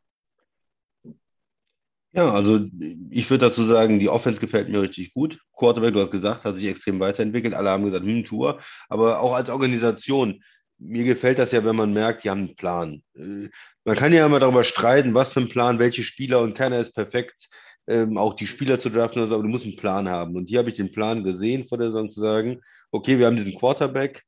[2.12, 2.66] Ja, also
[3.12, 5.40] ich würde dazu sagen, die Offense gefällt mir richtig gut.
[5.56, 7.54] Quarterback, du hast gesagt, hat sich extrem weiterentwickelt.
[7.54, 8.60] Alle haben gesagt, hm, Tour.
[8.88, 10.44] Aber auch als Organisation,
[10.80, 13.04] mir gefällt das ja, wenn man merkt, die haben einen Plan.
[13.16, 13.50] Äh,
[13.84, 16.94] man kann ja immer darüber streiten, was für ein Plan, welche Spieler und keiner ist
[16.94, 17.50] perfekt,
[17.90, 20.36] ähm, auch die Spieler zu draften oder aber du musst einen Plan haben.
[20.36, 23.36] Und hier habe ich den Plan gesehen vor der Saison zu sagen, okay, wir haben
[23.36, 24.24] diesen Quarterback,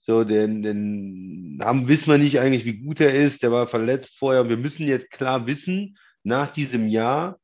[0.00, 4.16] so, den, den haben, wissen wir nicht eigentlich, wie gut er ist, der war verletzt
[4.18, 4.48] vorher.
[4.48, 7.38] Wir müssen jetzt klar wissen, nach diesem Jahr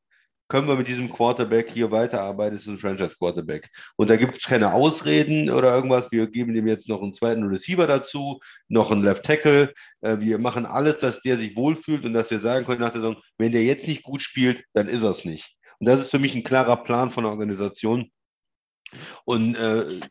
[0.49, 3.69] können wir mit diesem Quarterback hier weiterarbeiten, das ist ein Franchise-Quarterback.
[3.95, 6.11] Und da gibt es keine Ausreden oder irgendwas.
[6.11, 9.73] Wir geben dem jetzt noch einen zweiten Receiver dazu, noch einen Left Tackle.
[10.01, 13.01] Äh, wir machen alles, dass der sich wohlfühlt und dass wir sagen können nach der
[13.01, 15.55] Saison, wenn der jetzt nicht gut spielt, dann ist er es nicht.
[15.79, 18.11] Und das ist für mich ein klarer Plan von der Organisation.
[19.25, 20.01] Und äh,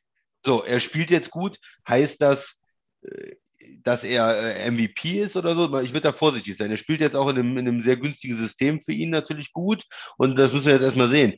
[0.45, 1.59] so, er spielt jetzt gut.
[1.87, 2.61] Heißt das,
[3.03, 3.35] äh,
[3.83, 6.71] dass er äh, MVP ist oder so, ich würde da vorsichtig sein.
[6.71, 9.85] Er spielt jetzt auch in einem, in einem sehr günstigen System für ihn natürlich gut
[10.17, 11.35] und das müssen wir jetzt erstmal sehen.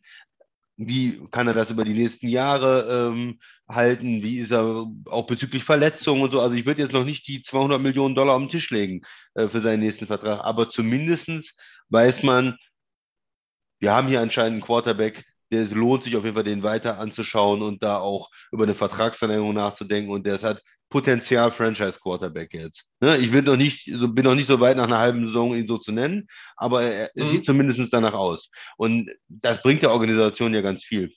[0.76, 3.38] Wie kann er das über die nächsten Jahre ähm,
[3.68, 4.22] halten?
[4.22, 6.40] Wie ist er auch bezüglich Verletzungen und so?
[6.40, 9.02] Also ich würde jetzt noch nicht die 200 Millionen Dollar auf den Tisch legen
[9.34, 11.54] äh, für seinen nächsten Vertrag, aber zumindest
[11.90, 12.56] weiß man,
[13.80, 16.98] wir haben hier anscheinend einen Quarterback, der es lohnt sich auf jeden Fall, den weiter
[16.98, 20.12] anzuschauen und da auch über eine Vertragsverlängerung nachzudenken.
[20.12, 22.84] Und der hat Potenzial Franchise Quarterback jetzt.
[23.00, 23.16] Ne?
[23.18, 25.68] Ich bin noch nicht so, bin noch nicht so weit nach einer halben Saison ihn
[25.68, 26.26] so zu nennen,
[26.56, 27.28] aber er mhm.
[27.28, 28.50] sieht zumindest danach aus.
[28.76, 31.12] Und das bringt der Organisation ja ganz viel.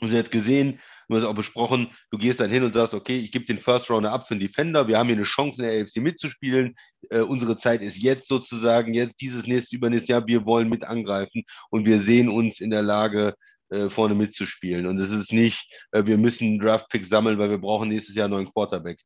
[0.00, 2.94] Wir haben jetzt gesehen, wir haben es auch besprochen, du gehst dann hin und sagst,
[2.94, 5.62] okay, ich gebe den First Rounder ab für den Defender, wir haben hier eine Chance
[5.62, 6.76] in der AFC mitzuspielen,
[7.10, 11.42] äh, unsere Zeit ist jetzt sozusagen, jetzt dieses nächste, übernächste Jahr, wir wollen mit angreifen
[11.70, 13.34] und wir sehen uns in der Lage,
[13.70, 14.86] äh, vorne mitzuspielen.
[14.86, 18.34] Und es ist nicht, äh, wir müssen Draft-Pick sammeln, weil wir brauchen nächstes Jahr einen
[18.34, 19.00] neuen Quarterback.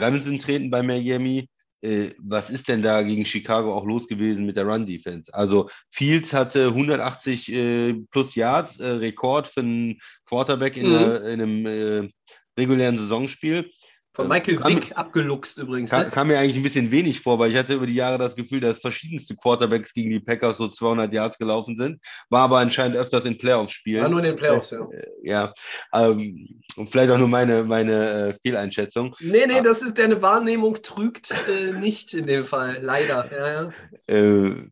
[0.00, 1.48] Ramsey treten bei Miami.
[1.82, 5.32] Äh, was ist denn da gegen Chicago auch los gewesen mit der Run-Defense?
[5.32, 10.92] Also Fields hatte 180 äh, plus Yards, äh, Rekord für einen Quarterback in, mhm.
[10.92, 12.10] der, in einem äh,
[12.58, 13.70] regulären Saisonspiel.
[14.16, 15.90] Von Michael kam, Vick abgeluchst übrigens.
[15.90, 16.10] Kam, ne?
[16.10, 18.60] kam, mir eigentlich ein bisschen wenig vor, weil ich hatte über die Jahre das Gefühl,
[18.60, 22.00] dass verschiedenste Quarterbacks gegen die Packers so 200 Yards gelaufen sind.
[22.30, 24.02] War aber anscheinend öfters in Playoffs-Spielen.
[24.02, 24.88] War nur in den Playoffs, ja.
[24.90, 25.54] Äh, ja.
[25.92, 29.14] Ähm, und vielleicht auch nur meine, meine äh, Fehleinschätzung.
[29.20, 33.30] Nee, nee, das ist deine Wahrnehmung trügt äh, nicht in dem Fall, leider.
[33.30, 34.14] Ja, ja.
[34.14, 34.70] Äh,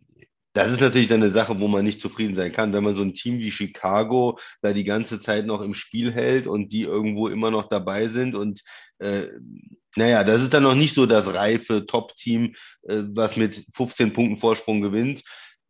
[0.55, 2.73] das ist natürlich dann eine Sache, wo man nicht zufrieden sein kann.
[2.73, 6.47] Wenn man so ein Team wie Chicago da die ganze Zeit noch im Spiel hält
[6.47, 8.62] und die irgendwo immer noch dabei sind und
[9.01, 9.27] äh,
[9.97, 14.38] naja, das ist dann noch nicht so das reife Top-Team, äh, was mit 15 Punkten
[14.38, 15.23] Vorsprung gewinnt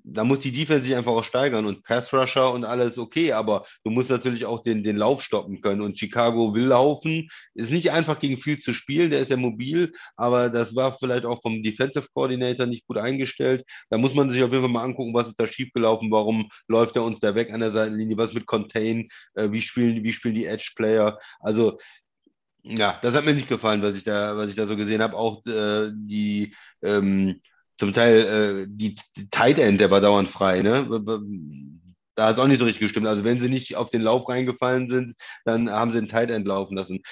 [0.06, 3.64] da muss die Defense sich einfach auch steigern und Pass Rusher und alles okay, aber
[3.84, 7.28] du musst natürlich auch den, den Lauf stoppen können und Chicago will laufen.
[7.54, 11.24] Ist nicht einfach gegen viel zu spielen, der ist ja mobil, aber das war vielleicht
[11.24, 13.64] auch vom Defensive Coordinator nicht gut eingestellt.
[13.88, 16.96] Da muss man sich auf jeden Fall mal angucken, was ist da schiefgelaufen, warum läuft
[16.96, 20.34] er uns da weg an der Seitenlinie, was mit Contain, äh, wie, spielen, wie spielen
[20.34, 21.18] die Edge Player.
[21.40, 21.78] Also
[22.62, 25.16] ja, das hat mir nicht gefallen, was ich da, was ich da so gesehen habe.
[25.16, 27.40] Auch äh, die ähm,
[27.78, 30.86] zum Teil äh, die, die Tight End, der war dauernd frei, ne?
[32.16, 33.08] Da hat es auch nicht so richtig gestimmt.
[33.08, 36.46] Also wenn sie nicht auf den Lauf reingefallen sind, dann haben sie den Tight End
[36.46, 37.02] laufen lassen.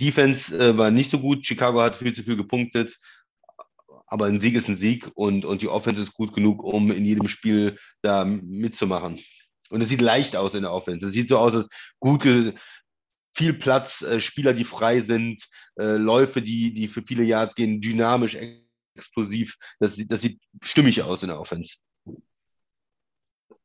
[0.00, 1.46] Defense äh, war nicht so gut.
[1.46, 2.98] Chicago hat viel zu viel gepunktet.
[4.06, 7.04] Aber ein Sieg ist ein Sieg und, und die Offense ist gut genug, um in
[7.04, 9.20] jedem Spiel da mitzumachen.
[9.70, 11.06] Und es sieht leicht aus in der Offense.
[11.06, 11.68] Es sieht so aus, als
[12.00, 12.54] gute,
[13.36, 17.80] viel Platz, äh, Spieler, die frei sind, äh, Läufe, die, die für viele Yards gehen,
[17.80, 18.36] dynamisch,
[18.94, 19.56] explosiv.
[19.80, 21.76] Das, das sieht stimmig aus in der Offense.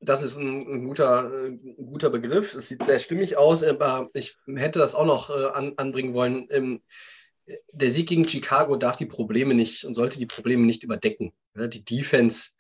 [0.02, 2.54] Das ist ein, ein guter, ein guter Begriff.
[2.56, 6.48] Es sieht sehr stimmig aus, aber ich hätte das auch noch äh, an, anbringen wollen.
[6.52, 6.82] Ähm,
[7.72, 11.34] der Sieg gegen Chicago darf die Probleme nicht und sollte die Probleme nicht überdecken.
[11.56, 12.52] Die Defense,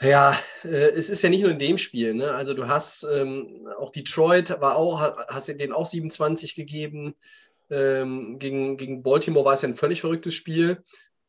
[0.00, 2.14] ja, äh, es ist ja nicht nur in dem Spiel.
[2.14, 2.32] Ne?
[2.32, 7.14] Also du hast ähm, auch Detroit, war auch, hast denen auch 27 gegeben.
[7.70, 10.82] Ähm, gegen, gegen Baltimore war es ja ein völlig verrücktes Spiel.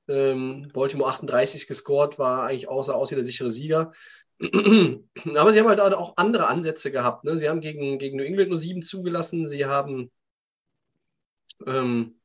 [0.10, 3.92] Ähm, Baltimore 38 gescored, war eigentlich außer aus wie der sichere Sieger.
[4.42, 7.24] Aber sie haben halt auch andere Ansätze gehabt.
[7.24, 7.38] Ne?
[7.38, 9.48] Sie haben gegen, gegen New England nur sieben zugelassen.
[9.48, 10.12] Sie haben
[11.68, 12.20] ähm,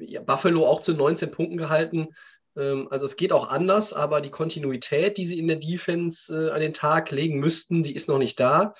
[0.00, 2.08] ja, Buffalo auch zu 19 Punkten gehalten.
[2.56, 6.50] Ähm, also es geht auch anders, aber die Kontinuität, die sie in der Defense äh,
[6.50, 8.74] an den Tag legen müssten, die ist noch nicht da.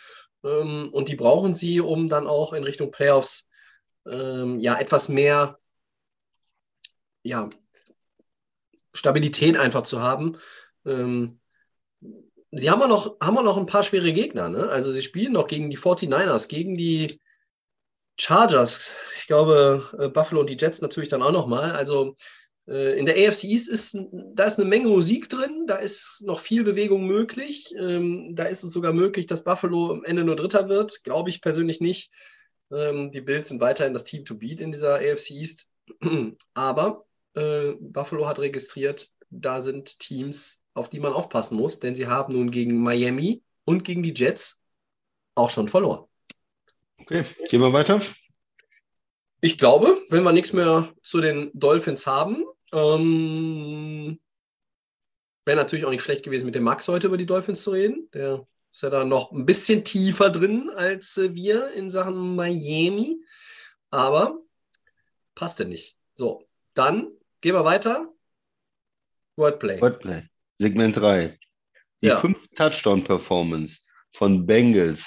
[0.44, 3.48] Ähm, und die brauchen sie, um dann auch in Richtung Playoffs
[4.06, 5.58] ähm, ja etwas mehr
[7.24, 7.48] ja,
[8.94, 10.38] Stabilität einfach zu haben.
[10.86, 11.40] Ähm,
[12.52, 14.48] sie haben auch noch, haben auch noch ein paar schwere Gegner.
[14.48, 14.68] Ne?
[14.68, 17.20] Also sie spielen noch gegen die 49ers, gegen die
[18.18, 18.94] Chargers.
[19.18, 21.72] Ich glaube, äh, Buffalo und die Jets natürlich dann auch nochmal.
[21.72, 22.14] Also
[22.68, 26.40] äh, in der AFC East ist, da ist eine Menge Musik drin, da ist noch
[26.40, 27.74] viel Bewegung möglich.
[27.76, 31.02] Ähm, da ist es sogar möglich, dass Buffalo am Ende nur Dritter wird.
[31.02, 32.12] Glaube ich persönlich nicht.
[32.70, 35.68] Ähm, die Bills sind weiterhin das Team to beat in dieser AFC East.
[36.54, 42.06] Aber äh, Buffalo hat registriert, da sind Teams, auf die man aufpassen muss, denn sie
[42.06, 44.62] haben nun gegen Miami und gegen die Jets
[45.34, 46.04] auch schon verloren.
[47.00, 48.00] Okay, gehen wir weiter.
[49.40, 54.18] Ich glaube, wenn wir nichts mehr zu den Dolphins haben, ähm,
[55.44, 58.08] wäre natürlich auch nicht schlecht gewesen, mit dem Max heute über die Dolphins zu reden.
[58.14, 63.22] Der ist ja da noch ein bisschen tiefer drin als äh, wir in Sachen Miami.
[63.90, 64.38] Aber
[65.34, 65.96] passt denn nicht.
[66.14, 67.12] So, dann
[67.44, 68.10] gehen wir weiter.
[69.36, 69.78] Wordplay.
[69.78, 70.22] Wordplay.
[70.58, 71.38] Segment 3.
[72.00, 72.18] Die Ja.
[72.18, 73.80] 5 Touchdown-Performance
[74.12, 75.06] von Bengals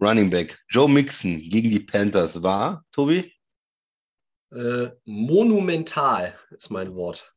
[0.00, 3.34] Running Back Joe Mixon gegen die Panthers war, Tobi?
[4.50, 7.34] Äh, monumental ist mein Wort.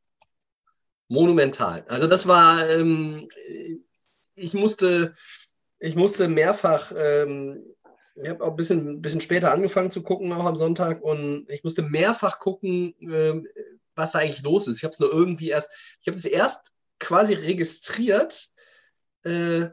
[1.09, 1.83] Monumental.
[1.89, 3.27] Also das war, ähm,
[4.35, 5.13] ich musste,
[5.79, 7.65] ich musste mehrfach, ähm,
[8.15, 11.65] ich habe auch ein bisschen, bisschen später angefangen zu gucken, auch am Sonntag, und ich
[11.65, 13.45] musste mehrfach gucken, ähm,
[13.95, 14.77] was da eigentlich los ist.
[14.77, 15.69] Ich habe es nur irgendwie erst,
[16.01, 18.49] ich habe es erst quasi registriert,
[19.23, 19.69] äh,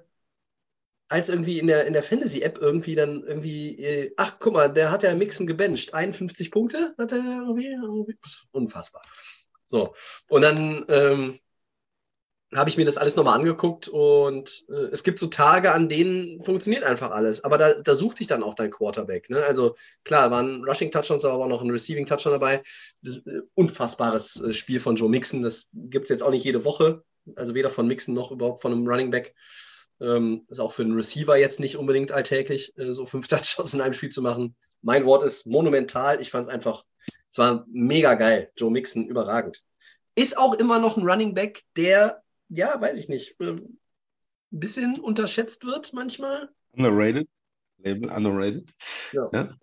[1.08, 4.90] als irgendwie in der, in der Fantasy-App irgendwie dann irgendwie, äh, ach guck mal, der
[4.90, 5.94] hat ja Mixen gebencht.
[5.94, 8.18] 51 Punkte hat er irgendwie, irgendwie
[8.50, 9.02] unfassbar.
[9.64, 9.94] So,
[10.28, 11.38] und dann ähm,
[12.54, 16.42] habe ich mir das alles nochmal angeguckt und äh, es gibt so Tage, an denen
[16.42, 17.44] funktioniert einfach alles.
[17.44, 19.28] Aber da, da sucht dich dann auch dein Quarterback.
[19.28, 19.44] Ne?
[19.44, 22.62] Also klar, waren Rushing-Touchdowns, aber auch noch ein Receiving-Touchdown dabei.
[23.02, 25.42] Das, äh, unfassbares äh, Spiel von Joe Mixon.
[25.42, 27.02] Das gibt es jetzt auch nicht jede Woche.
[27.36, 29.34] Also weder von Mixon noch überhaupt von einem Running Back.
[30.00, 33.82] Ähm, ist auch für einen Receiver jetzt nicht unbedingt alltäglich, äh, so fünf Touchdowns in
[33.82, 34.56] einem Spiel zu machen.
[34.80, 36.18] Mein Wort ist monumental.
[36.20, 36.84] Ich fand einfach,
[37.30, 38.50] es war mega geil.
[38.56, 39.62] Joe Mixon, überragend.
[40.14, 43.78] Ist auch immer noch ein Running Back, der, ja, weiß ich nicht, äh, ein
[44.50, 46.48] bisschen unterschätzt wird manchmal.
[46.72, 47.28] Underrated.
[47.78, 48.68] Label Underrated.
[49.12, 49.30] Ja.
[49.32, 49.56] Ja.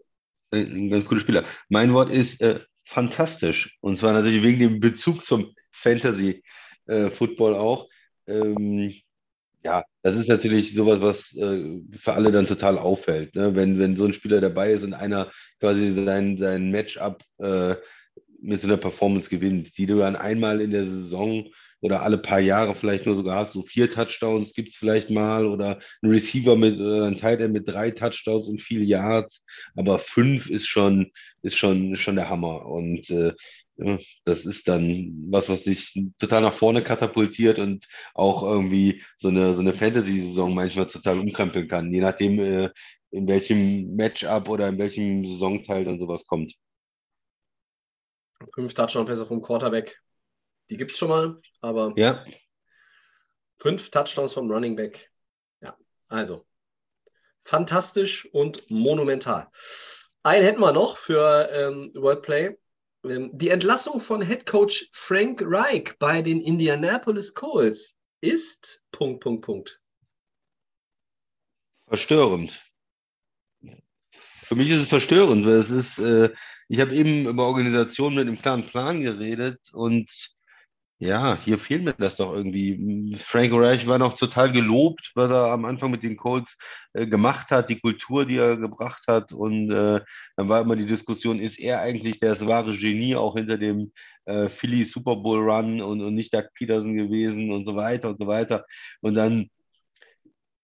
[0.51, 1.43] Ein ganz cooler Spieler.
[1.69, 3.77] Mein Wort ist äh, fantastisch.
[3.81, 7.89] Und zwar natürlich wegen dem Bezug zum Fantasy-Football auch.
[8.27, 8.93] Ähm,
[9.63, 13.35] ja, das ist natürlich sowas, was äh, für alle dann total auffällt.
[13.35, 13.55] Ne?
[13.55, 17.75] Wenn, wenn so ein Spieler dabei ist und einer quasi sein, sein Matchup äh,
[18.39, 21.49] mit so einer Performance gewinnt, die du dann einmal in der Saison
[21.85, 25.45] oder alle paar Jahre vielleicht nur sogar hast, so vier Touchdowns gibt es vielleicht mal
[25.45, 29.45] oder ein Receiver mit, oder ein Tight End mit drei Touchdowns und viel Yards,
[29.75, 31.11] aber fünf ist schon,
[31.43, 33.33] ist schon, ist schon der Hammer und äh,
[34.23, 39.53] das ist dann was, was dich total nach vorne katapultiert und auch irgendwie so eine,
[39.53, 42.69] so eine Fantasy-Saison manchmal total umkrempeln kann, je nachdem, äh,
[43.11, 46.55] in welchem Matchup oder in welchem Saisonteil dann sowas kommt.
[48.55, 50.01] Fünf Touchdown-Pässe vom Quarterback,
[50.69, 52.25] die gibt es schon mal, aber Ja,
[53.57, 55.11] fünf Touchdowns vom Running Back.
[55.61, 55.77] Ja,
[56.09, 56.45] also
[57.41, 59.49] fantastisch und monumental.
[60.23, 62.57] Einen hätten wir noch für ähm, Wordplay.
[63.03, 69.45] Ähm, die Entlassung von Head Coach Frank Reich bei den Indianapolis Colts ist Punkt, Punkt,
[69.45, 69.79] Punkt.
[71.87, 72.61] verstörend.
[74.43, 76.31] Für mich ist es verstörend, weil es ist, äh,
[76.67, 80.34] ich habe eben über Organisation mit einem klaren Plan geredet und
[80.99, 83.17] ja, hier fehlt mir das doch irgendwie.
[83.19, 86.57] Frank Reich war noch total gelobt, was er am Anfang mit den Colts
[86.93, 89.33] äh, gemacht hat, die Kultur, die er gebracht hat.
[89.33, 89.99] Und äh,
[90.37, 93.91] dann war immer die Diskussion, ist er eigentlich das wahre Genie auch hinter dem
[94.25, 98.19] äh, Philly Super Bowl Run und, und nicht Doug Peterson gewesen und so weiter und
[98.19, 98.65] so weiter.
[99.01, 99.49] Und dann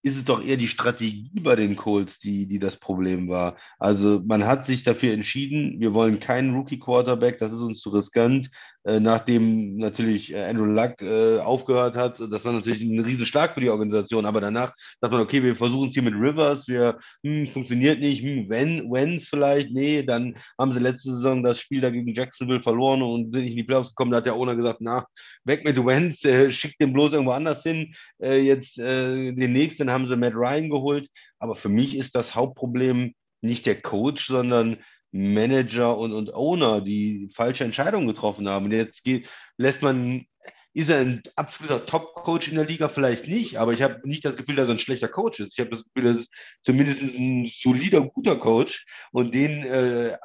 [0.04, 3.58] ist es doch eher die Strategie bei den Colts, die, die das Problem war.
[3.78, 8.50] Also man hat sich dafür entschieden, wir wollen keinen Rookie-Quarterback, das ist uns zu riskant.
[8.84, 13.62] Äh, nachdem natürlich äh, Andrew Luck äh, aufgehört hat, das war natürlich ein Riesenschlag für
[13.62, 17.48] die Organisation, aber danach sagt man, okay, wir versuchen es hier mit Rivers, wir, hm,
[17.48, 21.91] funktioniert nicht, hm, wenn, wenn's vielleicht, nee, dann haben sie letzte Saison das Spiel da
[21.91, 24.80] gegen Jacksonville verloren und sind nicht in die Playoffs gekommen, da hat der Owner gesagt,
[24.82, 25.06] na,
[25.44, 29.91] weg mit Wentz, äh, schickt den bloß irgendwo anders hin, äh, jetzt äh, den nächsten
[29.91, 34.78] haben sie Matt Ryan geholt, aber für mich ist das Hauptproblem nicht der Coach, sondern
[35.12, 38.65] Manager und, und Owner, die falsche Entscheidungen getroffen haben.
[38.65, 40.26] Und jetzt geht, lässt man,
[40.74, 42.88] ist er ein absoluter Top-Coach in der Liga?
[42.89, 45.54] Vielleicht nicht, aber ich habe nicht das Gefühl, dass er ein schlechter Coach ist.
[45.54, 46.32] Ich habe das Gefühl, das ist
[46.63, 50.17] zumindest ein solider, guter Coach und den äh,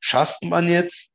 [0.00, 1.08] schafft man jetzt.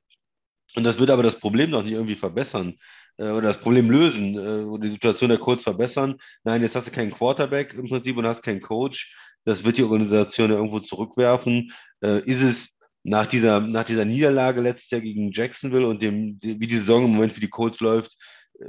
[0.76, 2.76] Und das wird aber das Problem noch nicht irgendwie verbessern
[3.18, 6.18] äh, oder das Problem lösen äh, oder die Situation der Colts verbessern.
[6.44, 9.16] Nein, jetzt hast du keinen Quarterback im Prinzip und hast keinen Coach.
[9.46, 11.72] Das wird die Organisation ja irgendwo zurückwerfen.
[12.02, 12.77] Äh, ist es
[13.08, 17.12] nach dieser, nach dieser Niederlage letztes Jahr gegen Jacksonville und dem, wie die Saison im
[17.12, 18.18] Moment für die Colts läuft,
[18.60, 18.66] äh,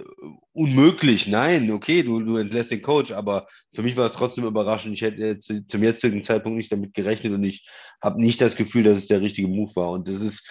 [0.52, 1.26] unmöglich.
[1.26, 4.94] Nein, okay, du, du entlässt den Coach, aber für mich war es trotzdem überraschend.
[4.94, 7.68] Ich hätte zu, zum jetzigen Zeitpunkt nicht damit gerechnet und ich
[8.00, 9.90] habe nicht das Gefühl, dass es der richtige Move war.
[9.90, 10.46] Und das ist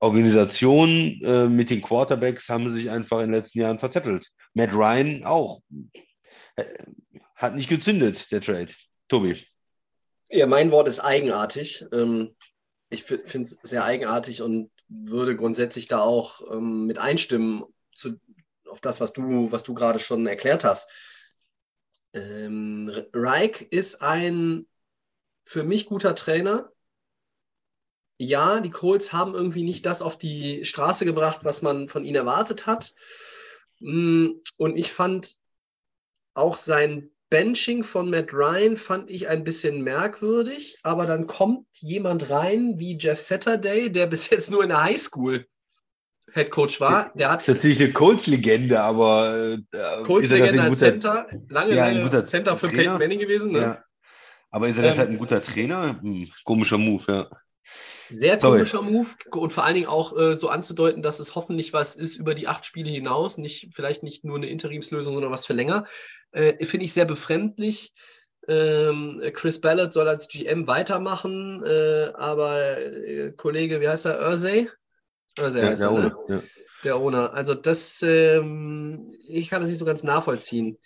[0.00, 4.26] Organisation äh, mit den Quarterbacks haben sich einfach in den letzten Jahren verzettelt.
[4.54, 5.60] Matt Ryan auch.
[6.56, 6.64] Äh,
[7.36, 8.72] hat nicht gezündet, der Trade.
[9.08, 9.36] Tobi.
[10.30, 11.84] Ja, mein Wort ist eigenartig.
[11.92, 12.34] Ähm,
[12.90, 18.20] ich finde es sehr eigenartig und würde grundsätzlich da auch ähm, mit einstimmen zu,
[18.68, 20.90] auf das, was du, was du gerade schon erklärt hast.
[22.12, 24.66] Ähm, Reich ist ein
[25.44, 26.72] für mich guter Trainer.
[28.18, 32.16] Ja, die Colts haben irgendwie nicht das auf die Straße gebracht, was man von ihnen
[32.16, 32.94] erwartet hat.
[33.78, 35.38] Mm, und ich fand
[36.34, 42.28] auch sein Benching von Matt Ryan fand ich ein bisschen merkwürdig, aber dann kommt jemand
[42.28, 45.46] rein wie Jeff Saturday, der bis jetzt nur in der Highschool
[46.32, 47.12] Head Coach war.
[47.14, 52.22] Der hat das ist natürlich eine Colts-Legende, aber äh, Colts-Legende als Center, lange, ja, lange
[52.24, 52.82] Center für Trainer.
[52.82, 53.52] Peyton Manning gewesen.
[53.52, 53.60] Ne?
[53.60, 53.84] Ja.
[54.50, 56.00] Aber ist er ähm, halt ein guter Trainer?
[56.00, 57.30] Hm, komischer Move, ja.
[58.10, 58.92] Sehr komischer Sorry.
[58.92, 62.34] Move und vor allen Dingen auch äh, so anzudeuten, dass es hoffentlich was ist über
[62.34, 65.86] die acht Spiele hinaus, nicht, vielleicht nicht nur eine Interimslösung, sondern was für länger.
[66.32, 67.92] Äh, Finde ich sehr befremdlich.
[68.48, 74.68] Ähm, Chris Ballard soll als GM weitermachen, äh, aber äh, Kollege, wie heißt er, Ursay?
[75.38, 76.16] Ursay ja, heißt der er, ne?
[76.28, 76.42] Ja.
[76.84, 77.34] Der Owner.
[77.34, 80.78] Also das, ähm, ich kann das nicht so ganz nachvollziehen.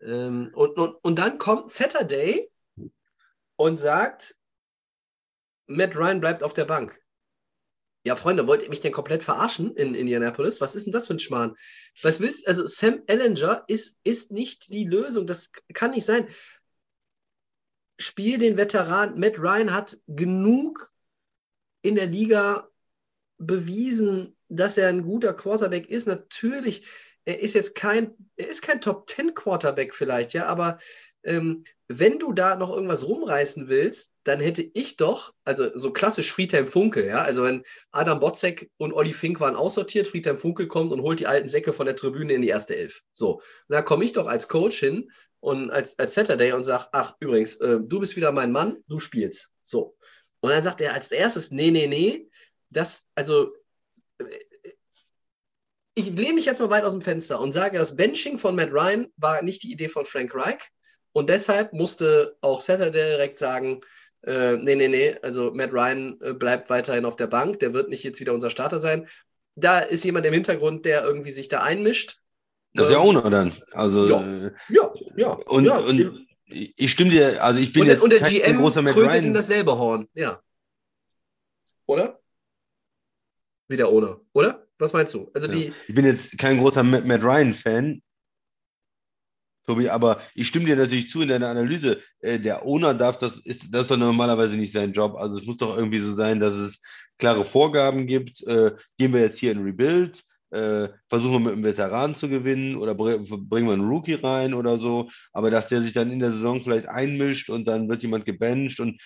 [0.00, 2.50] Ähm, und, und, und dann kommt Saturday
[3.56, 4.34] und sagt,
[5.66, 7.00] Matt Ryan bleibt auf der Bank.
[8.04, 10.60] Ja, Freunde, wollt ihr mich denn komplett verarschen in Indianapolis?
[10.60, 11.56] Was ist denn das für ein Schmarrn?
[12.02, 15.26] Was willst Also, Sam Ellinger ist, ist nicht die Lösung.
[15.26, 16.28] Das kann nicht sein.
[17.98, 19.18] Spiel den Veteran.
[19.18, 20.92] Matt Ryan hat genug
[21.82, 22.68] in der Liga
[23.38, 26.06] bewiesen, dass er ein guter Quarterback ist.
[26.06, 26.86] Natürlich,
[27.24, 28.14] er ist jetzt kein,
[28.62, 30.78] kein Top 10 Quarterback vielleicht, ja, aber
[31.26, 36.32] ähm, wenn du da noch irgendwas rumreißen willst, dann hätte ich doch, also so klassisch
[36.32, 40.92] Friedhelm Funkel, ja, also wenn Adam Botzek und Olli Fink waren aussortiert, Friedhelm Funkel kommt
[40.92, 43.02] und holt die alten Säcke von der Tribüne in die erste Elf.
[43.12, 45.10] So, und da komme ich doch als Coach hin
[45.40, 48.98] und als, als Saturday und sage, ach, übrigens, äh, du bist wieder mein Mann, du
[48.98, 49.50] spielst.
[49.64, 49.96] So.
[50.40, 52.28] Und dann sagt er als erstes, nee, nee, nee,
[52.70, 53.52] das, also,
[54.18, 54.24] äh,
[55.98, 58.70] ich lehne mich jetzt mal weit aus dem Fenster und sage, das Benching von Matt
[58.70, 60.70] Ryan war nicht die Idee von Frank Reich,
[61.16, 63.80] und deshalb musste auch Saturday direkt sagen,
[64.20, 67.88] äh, nee, nee, nee, also Matt Ryan äh, bleibt weiterhin auf der Bank, der wird
[67.88, 69.08] nicht jetzt wieder unser Starter sein.
[69.54, 72.18] Da ist jemand im Hintergrund, der irgendwie sich da einmischt.
[72.74, 73.54] Das ist der ähm, Owner dann.
[73.72, 75.28] Also, ja, ja, ja.
[75.46, 75.78] Und, ja.
[75.78, 79.78] und ich stimme dir, also ich bin und, jetzt und der GM trötet in dasselbe
[79.78, 80.42] Horn, ja.
[81.86, 82.20] Oder?
[83.68, 84.66] Wie der Owner, oder?
[84.78, 85.30] Was meinst du?
[85.32, 85.54] Also ja.
[85.54, 88.02] die, ich bin jetzt kein großer Matt Ryan-Fan,
[89.66, 92.00] Tobi, aber ich stimme dir natürlich zu in deiner Analyse.
[92.20, 95.16] Äh, der Owner darf das, ist, das ist doch normalerweise nicht sein Job.
[95.16, 96.80] Also es muss doch irgendwie so sein, dass es
[97.18, 98.46] klare Vorgaben gibt.
[98.46, 102.76] Äh, gehen wir jetzt hier in Rebuild, äh, versuchen wir mit einem Veteran zu gewinnen
[102.76, 105.10] oder bringen wir einen Rookie rein oder so.
[105.32, 108.78] Aber dass der sich dann in der Saison vielleicht einmischt und dann wird jemand gebencht
[108.78, 109.00] und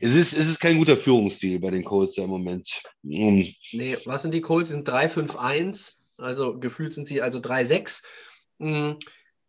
[0.00, 2.82] es ist, es ist kein guter Führungsstil bei den Colts im Moment.
[3.02, 4.68] Um, nee, was sind die Colts?
[4.68, 8.02] Sie sind 3-5-1, also gefühlt sind sie also 3-6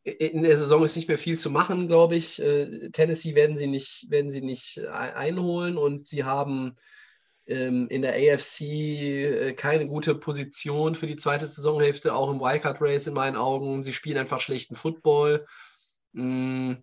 [0.05, 2.39] in der Saison ist nicht mehr viel zu machen, glaube ich.
[2.39, 6.75] Äh, Tennessee werden sie nicht, werden sie nicht einholen und sie haben
[7.47, 12.81] ähm, in der AFC äh, keine gute Position für die zweite Saisonhälfte, auch im Wildcard
[12.81, 13.81] Race in meinen Augen.
[13.83, 15.47] Sie spielen einfach schlechten Football.
[16.13, 16.73] Mm,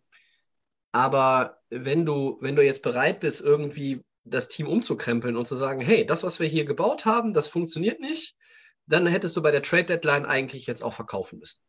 [0.90, 5.80] aber wenn du, wenn du jetzt bereit bist, irgendwie das Team umzukrempeln und zu sagen,
[5.80, 8.36] hey, das, was wir hier gebaut haben, das funktioniert nicht,
[8.86, 11.60] dann hättest du bei der Trade Deadline eigentlich jetzt auch verkaufen müssen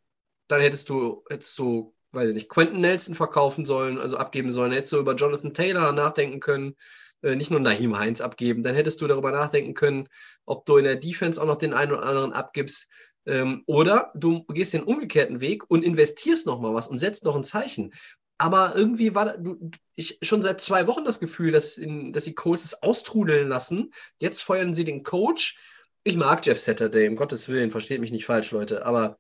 [0.48, 4.72] dann hättest du, hättest du, weiß ich nicht, Quentin Nelson verkaufen sollen, also abgeben sollen,
[4.72, 6.76] hättest du über Jonathan Taylor nachdenken können,
[7.22, 10.08] äh, nicht nur Naheem Heinz abgeben, dann hättest du darüber nachdenken können,
[10.46, 12.90] ob du in der Defense auch noch den einen oder anderen abgibst.
[13.26, 17.46] Ähm, oder du gehst den umgekehrten Weg und investierst nochmal was und setzt noch ein
[17.46, 17.94] Zeichen.
[18.38, 22.36] Aber irgendwie war du, ich schon seit zwei Wochen das Gefühl, dass, in, dass die
[22.36, 23.94] Colts es austrudeln lassen.
[24.20, 25.58] Jetzt feuern sie den Coach.
[26.04, 28.86] Ich mag Jeff Saturday, um Gottes Willen, versteht mich nicht falsch, Leute.
[28.86, 29.18] Aber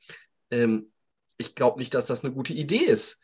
[0.52, 0.92] ähm,
[1.38, 3.20] ich glaube nicht, dass das eine gute Idee ist.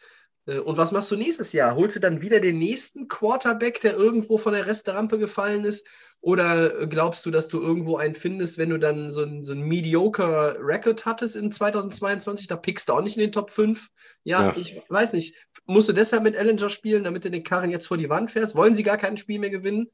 [0.46, 1.76] Äh, und was machst du nächstes Jahr?
[1.76, 5.88] Holst du dann wieder den nächsten Quarterback, der irgendwo von der Resterampe gefallen ist?
[6.22, 9.62] Oder glaubst du, dass du irgendwo einen findest, wenn du dann so ein, so ein
[9.62, 12.48] mediocre Record hattest in 2022?
[12.48, 13.90] Da pickst du auch nicht in den Top 5.
[14.26, 14.58] Ja, ja.
[14.58, 15.36] ich weiß nicht.
[15.66, 18.56] Musst du deshalb mit Ellinger spielen, damit du den Karren jetzt vor die Wand fährst?
[18.56, 19.90] Wollen sie gar kein Spiel mehr gewinnen?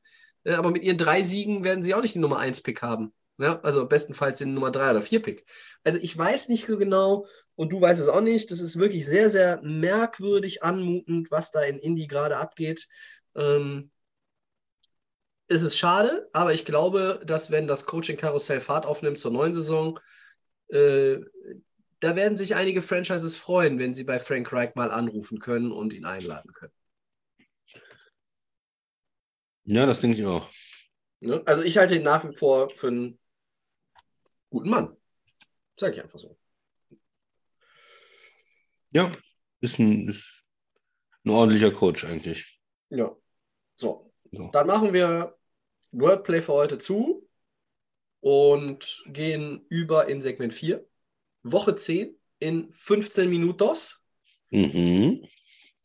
[0.45, 3.11] äh, aber mit ihren drei Siegen werden sie auch nicht den Nummer 1 Pick haben.
[3.38, 5.46] Ja, also bestenfalls den Nummer 3 oder 4 Pick.
[5.84, 8.50] Also ich weiß nicht so genau und du weißt es auch nicht.
[8.52, 12.88] Das ist wirklich sehr, sehr merkwürdig anmutend, was da in Indy gerade abgeht.
[13.36, 13.92] Ähm,
[15.48, 20.00] es ist schade, aber ich glaube, dass wenn das Coaching-Karussell Fahrt aufnimmt zur neuen Saison,
[20.70, 21.20] äh,
[22.00, 25.94] da werden sich einige Franchises freuen, wenn sie bei Frank Reich mal anrufen können und
[25.94, 26.74] ihn einladen können.
[29.66, 30.50] Ja, das denke ich auch.
[31.20, 31.42] Ne?
[31.46, 33.20] Also ich halte ihn nach wie vor für einen
[34.56, 34.95] guten Mann.
[35.78, 36.38] Sag ich einfach so.
[38.93, 39.12] Ja,
[39.60, 40.45] ist ein, ist
[41.26, 42.58] ein ordentlicher Coach eigentlich.
[42.89, 43.14] Ja.
[43.76, 44.14] So.
[44.32, 44.49] so.
[44.53, 45.38] Dann machen wir
[45.91, 47.30] Wordplay für heute zu
[48.22, 50.88] und gehen über in Segment 4.
[51.43, 54.01] Woche 10 in 15 Minutos.
[54.51, 55.28] Mhm.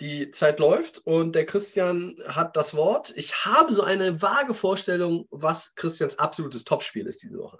[0.01, 3.12] Die Zeit läuft und der Christian hat das Wort.
[3.16, 7.59] Ich habe so eine vage Vorstellung, was Christians absolutes Topspiel ist diese Woche.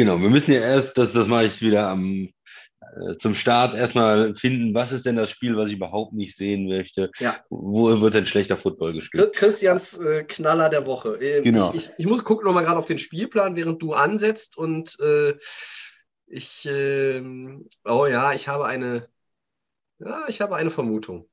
[0.00, 2.30] Genau, wir müssen ja erst, das, das mache ich wieder am,
[2.80, 6.68] äh, zum Start, erstmal finden, was ist denn das Spiel, was ich überhaupt nicht sehen
[6.68, 7.10] möchte.
[7.18, 7.44] Ja.
[7.50, 9.34] Wo wird denn schlechter Football gespielt?
[9.34, 11.20] Christians äh, Knaller der Woche.
[11.20, 11.74] Äh, genau.
[11.74, 15.34] Ich, ich, ich muss gucken nochmal gerade auf den Spielplan, während du ansetzt und äh,
[16.28, 19.06] ich, ähm, oh ja, ich habe eine,
[19.98, 21.28] ja, ich habe eine Vermutung.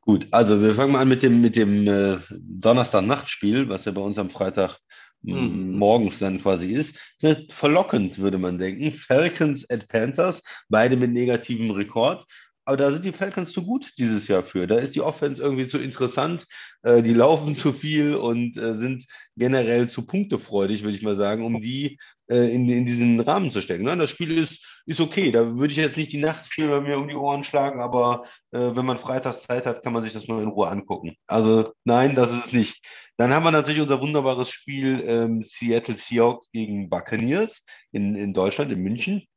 [0.00, 4.00] Gut, also wir fangen mal an mit dem, mit dem äh, Donnerstag-Nachtspiel, was ja bei
[4.00, 4.78] uns am Freitag.
[5.22, 6.96] Morgens dann quasi ist.
[7.20, 8.92] Ist verlockend, würde man denken.
[8.92, 12.24] Falcons at Panthers, beide mit negativem Rekord.
[12.64, 14.66] Aber da sind die Falcons zu gut dieses Jahr für.
[14.66, 16.46] Da ist die Offense irgendwie zu interessant.
[16.82, 19.06] Äh, die laufen zu viel und äh, sind
[19.36, 23.62] generell zu punktefreudig, würde ich mal sagen, um die äh, in, in diesen Rahmen zu
[23.62, 23.84] stecken.
[23.84, 23.96] Ne?
[23.96, 25.30] Das Spiel ist, ist okay.
[25.30, 28.24] Da würde ich jetzt nicht die Nacht viel bei mir um die Ohren schlagen, aber
[28.52, 31.14] äh, wenn man freitags Zeit hat, kann man sich das mal in Ruhe angucken.
[31.26, 32.82] Also nein, das ist es nicht.
[33.18, 38.72] Dann haben wir natürlich unser wunderbares Spiel ähm, Seattle Seahawks gegen Buccaneers in, in Deutschland,
[38.72, 39.27] in München.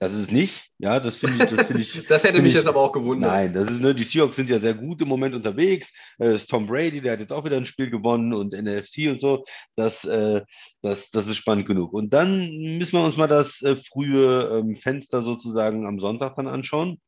[0.00, 0.70] Das ist es nicht.
[0.78, 1.50] Ja, das finde ich.
[1.50, 3.30] Das, find ich, das hätte mich ich, jetzt aber auch gewundert.
[3.30, 5.92] Nein, das ist, ne, die Seahawks sind ja sehr gut im Moment unterwegs.
[6.18, 9.20] Äh, ist Tom Brady, der hat jetzt auch wieder ein Spiel gewonnen und NFC und
[9.20, 9.44] so.
[9.76, 10.40] Das, äh,
[10.80, 11.92] das, das ist spannend genug.
[11.92, 12.48] Und dann
[12.78, 16.98] müssen wir uns mal das äh, frühe ähm, Fenster sozusagen am Sonntag dann anschauen.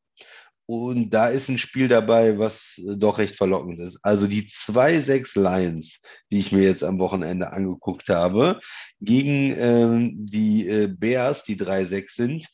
[0.65, 3.99] Und da ist ein Spiel dabei, was äh, doch recht verlockend ist.
[4.01, 5.99] Also die 2-6 Lions,
[6.31, 8.59] die ich mir jetzt am Wochenende angeguckt habe,
[9.01, 12.47] gegen ähm, die äh, Bears, die 3-6 sind,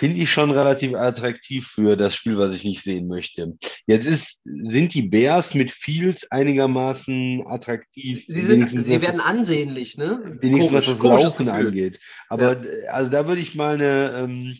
[0.00, 3.58] finde ich schon relativ attraktiv für das Spiel, was ich nicht sehen möchte.
[3.86, 8.24] Jetzt ist, sind die Bears mit Fields einigermaßen attraktiv.
[8.26, 10.38] Sie, sind, sie werden ansehnlich, ne?
[10.40, 12.00] Wenigstens Komisch, was das Laufen angeht.
[12.30, 12.90] Aber ja.
[12.92, 14.58] also da würde ich mal eine, ähm,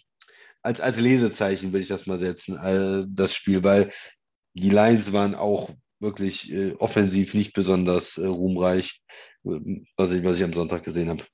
[0.62, 3.92] als, als Lesezeichen würde ich das mal setzen, äh, das Spiel, weil
[4.54, 9.00] die Lions waren auch wirklich äh, offensiv nicht besonders äh, ruhmreich,
[9.44, 9.58] äh,
[9.96, 11.24] was ich, was ich am Sonntag gesehen habe.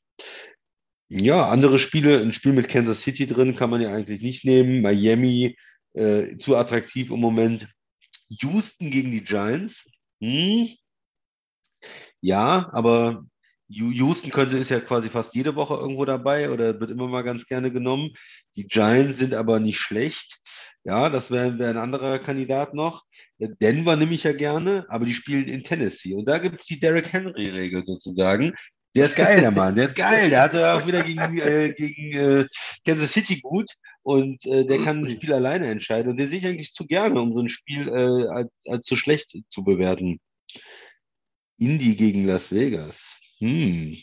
[1.09, 4.83] Ja, andere Spiele, ein Spiel mit Kansas City drin kann man ja eigentlich nicht nehmen.
[4.83, 5.57] Miami
[5.95, 7.69] äh, zu attraktiv im Moment.
[8.29, 9.85] Houston gegen die Giants.
[10.21, 10.69] Hm.
[12.21, 13.25] Ja, aber
[13.69, 17.47] Houston könnte ist ja quasi fast jede Woche irgendwo dabei oder wird immer mal ganz
[17.47, 18.11] gerne genommen.
[18.55, 20.39] Die Giants sind aber nicht schlecht.
[20.85, 23.05] Ja, das wäre wär ein anderer Kandidat noch.
[23.39, 26.15] Denver nehme ich ja gerne, aber die spielen in Tennessee.
[26.15, 28.55] Und da gibt es die Derrick Henry-Regel sozusagen.
[28.95, 29.77] Der ist geil, der Mann.
[29.77, 30.31] Der ist geil.
[30.31, 32.47] Der hatte auch wieder gegen, äh, gegen äh,
[32.87, 33.71] Kansas City gut
[34.03, 36.13] und äh, der kann ein Spiel alleine entscheiden.
[36.13, 38.97] Und den sehe ich eigentlich zu gerne, um so ein Spiel äh, als, als zu
[38.97, 40.19] schlecht zu bewerten.
[41.59, 43.16] Indy gegen Las Vegas.
[43.39, 43.97] Hm.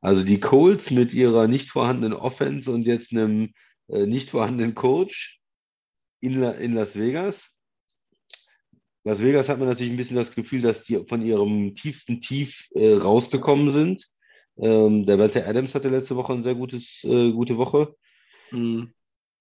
[0.00, 3.52] Also die Colts mit ihrer nicht vorhandenen Offense und jetzt einem
[3.88, 5.40] äh, nicht vorhandenen Coach
[6.20, 7.50] in, La in Las Vegas.
[9.04, 12.68] Las Vegas hat man natürlich ein bisschen das Gefühl, dass die von ihrem tiefsten Tief
[12.74, 14.06] äh, rausgekommen sind.
[14.58, 17.94] Ähm, der Walter Adams hatte letzte Woche eine sehr gutes, äh, gute Woche.
[18.50, 18.92] Mhm.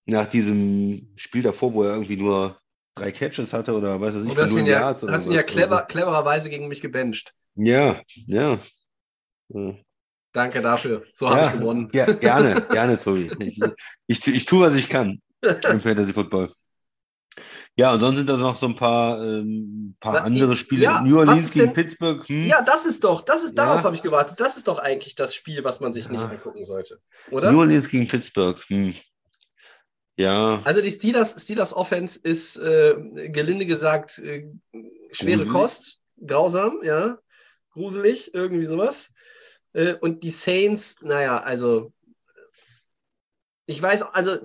[0.05, 2.57] Nach diesem Spiel davor, wo er irgendwie nur
[2.95, 4.37] drei Catches hatte oder weiß ich nicht.
[4.37, 7.33] Du hast ihn ja, hast ihn ja clever, clevererweise gegen mich gebencht.
[7.55, 8.59] Ja, ja.
[10.31, 11.03] Danke dafür.
[11.13, 11.89] So ja, habe ich gewonnen.
[11.93, 13.31] Ja, gerne, gerne, Tobi.
[13.39, 13.59] Ich,
[14.07, 16.53] ich, ich tue, was ich kann im Fantasy Football.
[17.75, 20.83] Ja, und sonst sind da noch so ein paar, ähm, paar Na, andere Spiele.
[20.83, 22.27] Ja, New Orleans gegen Pittsburgh.
[22.27, 22.45] Hm.
[22.45, 23.83] Ja, das ist doch, das ist, darauf ja.
[23.85, 24.39] habe ich gewartet.
[24.39, 26.11] Das ist doch eigentlich das Spiel, was man sich ja.
[26.11, 26.99] nicht angucken sollte.
[27.31, 27.51] Oder?
[27.51, 28.61] New Orleans gegen Pittsburgh.
[28.67, 28.95] Hm.
[30.17, 30.61] Ja.
[30.65, 34.51] Also die Steelers, Steelers Offense ist äh, gelinde gesagt äh,
[35.11, 35.53] schwere Gruselig.
[35.53, 37.17] Kost, grausam, ja,
[37.71, 39.13] gruselig, irgendwie sowas.
[39.73, 41.93] Äh, und die Saints, naja, also
[43.65, 44.37] ich weiß, also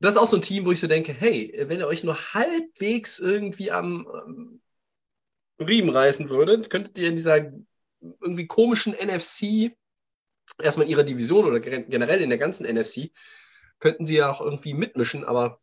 [0.00, 2.34] das ist auch so ein Team, wo ich so denke, hey, wenn ihr euch nur
[2.34, 4.60] halbwegs irgendwie am,
[5.58, 7.52] Riemen reißen würde, könntet ihr in dieser
[8.20, 9.72] irgendwie komischen NFC
[10.60, 13.12] erstmal in ihrer Division oder generell in der ganzen NFC,
[13.78, 15.60] könnten sie ja auch irgendwie mitmischen, aber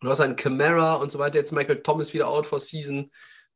[0.00, 3.10] du hast einen Camara und so weiter, jetzt Michael Thomas wieder out for season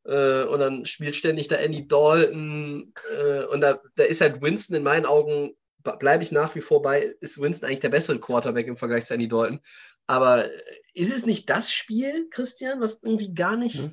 [0.07, 4.77] äh, und dann spielt ständig da Andy Dalton äh, und da, da ist halt Winston
[4.77, 5.53] in meinen Augen,
[5.99, 9.15] bleibe ich nach wie vor bei, ist Winston eigentlich der bessere Quarterback im Vergleich zu
[9.15, 9.61] Andy Dalton.
[10.07, 10.49] Aber
[10.95, 13.83] ist es nicht das Spiel, Christian, was irgendwie gar nicht.
[13.83, 13.93] Hm.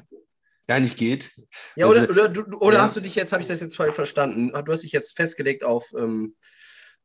[0.68, 1.32] Gar nicht geht.
[1.76, 2.84] Ja, oder, also, oder, du, oder ja.
[2.84, 4.54] hast du dich jetzt, habe ich das jetzt falsch verstanden?
[4.54, 6.36] Du hast dich jetzt festgelegt auf, ähm,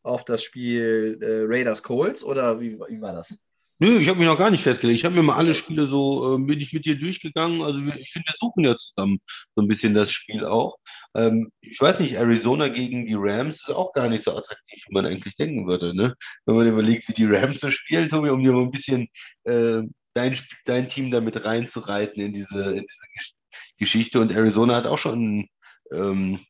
[0.02, 3.38] auf das Spiel äh, Raiders Coles oder wie, wie war das?
[3.80, 4.98] Nö, ich habe mich noch gar nicht festgelegt.
[4.98, 7.62] Ich habe mir mal alle Spiele so, äh, bin ich mit dir durchgegangen.
[7.62, 9.20] Also ich finde, wir suchen ja zusammen
[9.54, 10.78] so ein bisschen das Spiel auch.
[11.14, 14.94] Ähm, ich weiß nicht, Arizona gegen die Rams ist auch gar nicht so attraktiv, wie
[14.94, 15.94] man eigentlich denken würde.
[15.94, 16.14] Ne?
[16.44, 19.08] Wenn man überlegt, wie die Rams so spielen, Tobi, um dir mal ein bisschen
[19.44, 19.82] äh,
[20.14, 23.32] dein, dein Team damit reinzureiten in diese, in diese
[23.78, 24.20] Geschichte.
[24.20, 25.46] Und Arizona hat auch schon
[25.92, 26.40] ähm,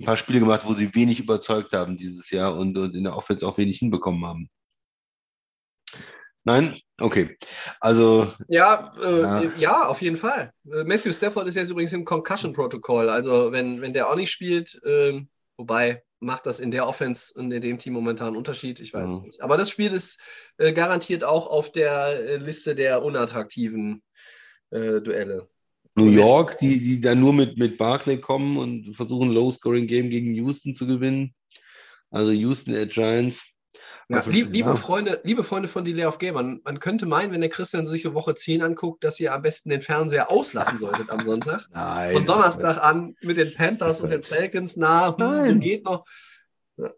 [0.00, 3.16] ein paar Spiele gemacht, wo sie wenig überzeugt haben dieses Jahr und, und in der
[3.16, 4.48] Offense auch wenig hinbekommen haben.
[6.46, 6.78] Nein?
[6.98, 7.36] Okay.
[7.80, 8.32] Also.
[8.46, 9.52] Ja, äh, ja.
[9.58, 9.86] ja.
[9.88, 10.52] auf jeden Fall.
[10.72, 13.10] Äh, Matthew Stafford ist jetzt übrigens im Concussion-Protokoll.
[13.10, 15.20] Also, wenn, wenn der auch nicht spielt, äh,
[15.56, 18.78] wobei macht das in der Offense und in dem Team momentan einen Unterschied?
[18.78, 19.26] Ich weiß mhm.
[19.26, 19.42] nicht.
[19.42, 20.20] Aber das Spiel ist
[20.58, 24.02] äh, garantiert auch auf der äh, Liste der unattraktiven
[24.70, 25.48] äh, Duelle.
[25.96, 30.74] New York, die, die da nur mit, mit Barclay kommen und versuchen, Low-Scoring-Game gegen Houston
[30.74, 31.34] zu gewinnen.
[32.10, 33.42] Also Houston at Giants.
[34.08, 34.76] Ja, lieb, liebe, ja.
[34.76, 38.02] Freunde, liebe Freunde von Delay of Game, man, man könnte meinen, wenn der Christian sich
[38.02, 41.66] so Woche 10 anguckt, dass ihr am besten den Fernseher auslassen solltet am Sonntag.
[41.72, 42.12] Nein.
[42.12, 44.76] Von Donnerstag an mit den Panthers und den Falcons.
[44.76, 46.04] Na, hm, so geht noch.
[46.76, 46.92] Ja.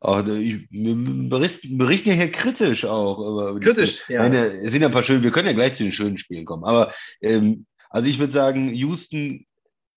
[0.00, 3.58] Auch, ich berichten, berichten ja hier kritisch auch.
[3.60, 4.22] kritisch, ja.
[4.22, 6.44] Meine, es sind ja ein paar schöne, wir können ja gleich zu den schönen Spielen
[6.44, 6.64] kommen.
[6.64, 9.46] Aber ähm, also ich würde sagen, Houston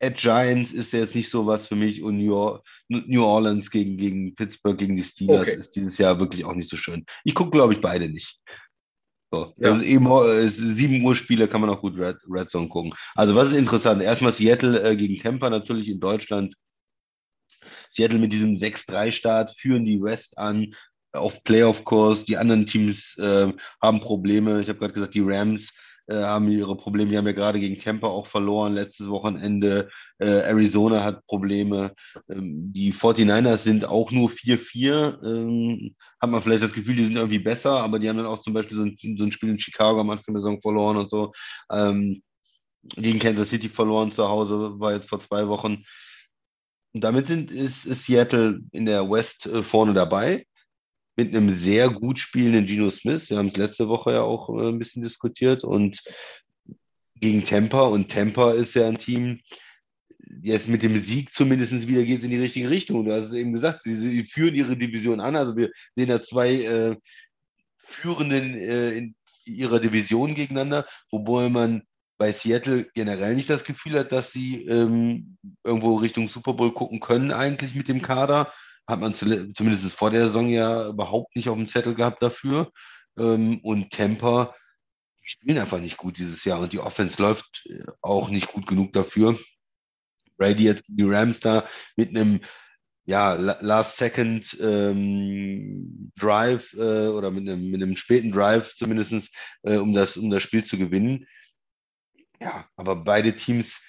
[0.02, 4.78] at Giants ist jetzt nicht so was für mich und New, Orleans gegen, gegen Pittsburgh,
[4.78, 5.54] gegen die Steelers okay.
[5.54, 7.06] ist dieses Jahr wirklich auch nicht so schön.
[7.24, 8.40] Ich gucke, glaube ich, beide nicht.
[9.32, 9.54] So.
[9.58, 9.70] Ja.
[9.70, 12.94] Also eben äh, 7 Uhr Spiele kann man auch gut Red, Red Zone gucken.
[13.16, 14.02] Also was ist interessant?
[14.02, 16.56] Erstmal Seattle äh, gegen Tampa natürlich in Deutschland.
[17.94, 20.74] Seattle mit diesem 6-3-Start führen die West an
[21.14, 22.26] auf Playoff-Kurs.
[22.26, 24.62] Die anderen Teams äh, haben Probleme.
[24.62, 25.72] Ich habe gerade gesagt, die Rams
[26.16, 27.10] haben ihre Probleme.
[27.10, 29.90] Die haben ja gerade gegen Tampa auch verloren letztes Wochenende.
[30.20, 31.94] Äh, Arizona hat Probleme.
[32.30, 35.24] Ähm, die 49ers sind auch nur 4-4.
[35.24, 38.40] Ähm, hat man vielleicht das Gefühl, die sind irgendwie besser, aber die haben dann auch
[38.40, 41.10] zum Beispiel so ein, so ein Spiel in Chicago am Anfang der Saison verloren und
[41.10, 41.32] so.
[41.72, 42.22] Ähm,
[42.84, 45.84] gegen Kansas City verloren zu Hause, war jetzt vor zwei Wochen.
[46.94, 50.46] Und damit sind, ist, ist Seattle in der West äh, vorne dabei
[51.26, 53.30] mit einem sehr gut spielenden Geno Smith.
[53.30, 56.02] Wir haben es letzte Woche ja auch äh, ein bisschen diskutiert und
[57.16, 59.42] gegen Tampa und Tampa ist ja ein Team,
[60.42, 63.06] jetzt mit dem Sieg zumindest wieder geht es in die richtige Richtung.
[63.06, 65.36] Du hast es eben gesagt, sie, sie, führen ihre Division an.
[65.36, 66.96] Also wir sehen da zwei äh,
[67.78, 69.16] Führenden äh, in
[69.46, 71.84] ihrer Division gegeneinander, wobei man
[72.18, 77.00] bei Seattle generell nicht das Gefühl hat, dass sie ähm, irgendwo Richtung Super Bowl gucken
[77.00, 78.52] können eigentlich mit dem Kader
[78.88, 82.72] hat man zumindest vor der Saison ja überhaupt nicht auf dem Zettel gehabt dafür.
[83.18, 84.56] Ähm, und Temper
[85.24, 88.94] spielen einfach nicht gut dieses Jahr und die Offense läuft äh, auch nicht gut genug
[88.94, 89.40] dafür.
[90.38, 92.42] Brady jetzt die Rams da mit einem
[93.06, 99.30] ja, Last Second ähm, Drive äh, oder mit einem, mit einem späten Drive zumindest,
[99.64, 101.28] äh, um, das, um das Spiel zu gewinnen.
[102.40, 103.82] Ja, aber beide Teams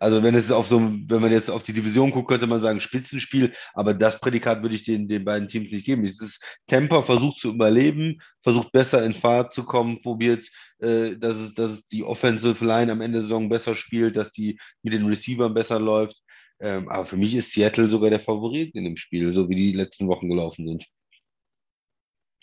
[0.00, 2.80] also wenn es auf so, wenn man jetzt auf die Division guckt, könnte man sagen
[2.80, 6.04] Spitzenspiel, aber das Prädikat würde ich den, den beiden Teams nicht geben.
[6.04, 10.48] Es ist Temper versucht zu überleben, versucht besser in Fahrt zu kommen, probiert,
[10.78, 14.32] äh, dass, es, dass es die Offensive Line am Ende der Saison besser spielt, dass
[14.32, 16.20] die mit den Receivern besser läuft.
[16.60, 19.72] Ähm, aber für mich ist Seattle sogar der Favorit in dem Spiel, so wie die
[19.72, 20.86] letzten Wochen gelaufen sind.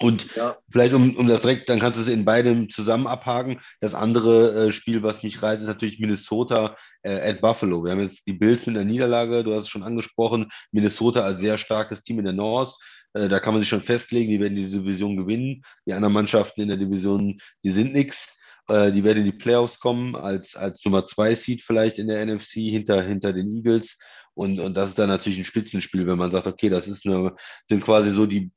[0.01, 0.57] Und ja.
[0.71, 3.61] vielleicht um, um das direkt, dann kannst du es in beidem zusammen abhaken.
[3.79, 7.83] Das andere äh, Spiel, was mich reizt, ist natürlich Minnesota äh, at Buffalo.
[7.83, 10.49] Wir haben jetzt die Bills mit der Niederlage, du hast es schon angesprochen.
[10.71, 12.75] Minnesota als sehr starkes Team in der North.
[13.13, 15.63] Äh, da kann man sich schon festlegen, die werden die Division gewinnen.
[15.85, 18.27] Die anderen Mannschaften in der Division, die sind nichts.
[18.67, 22.25] Äh, die werden in die Playoffs kommen, als, als Nummer zwei Seed vielleicht in der
[22.25, 23.97] NFC hinter, hinter den Eagles.
[24.33, 27.35] Und, und das ist dann natürlich ein Spitzenspiel, wenn man sagt, okay, das ist eine,
[27.69, 28.51] sind quasi so die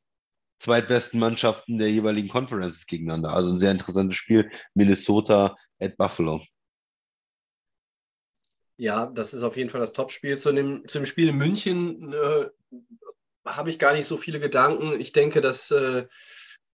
[0.65, 3.35] zweitbesten Mannschaften der jeweiligen Conferences gegeneinander.
[3.35, 4.51] Also ein sehr interessantes Spiel.
[4.75, 6.43] Minnesota at Buffalo.
[8.77, 10.37] Ja, das ist auf jeden Fall das Topspiel.
[10.37, 12.47] Zu dem, zu dem Spiel in München äh,
[13.47, 14.99] habe ich gar nicht so viele Gedanken.
[14.99, 16.07] Ich denke, dass, äh,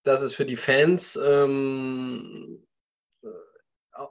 [0.05, 2.67] dass es für die Fans ähm,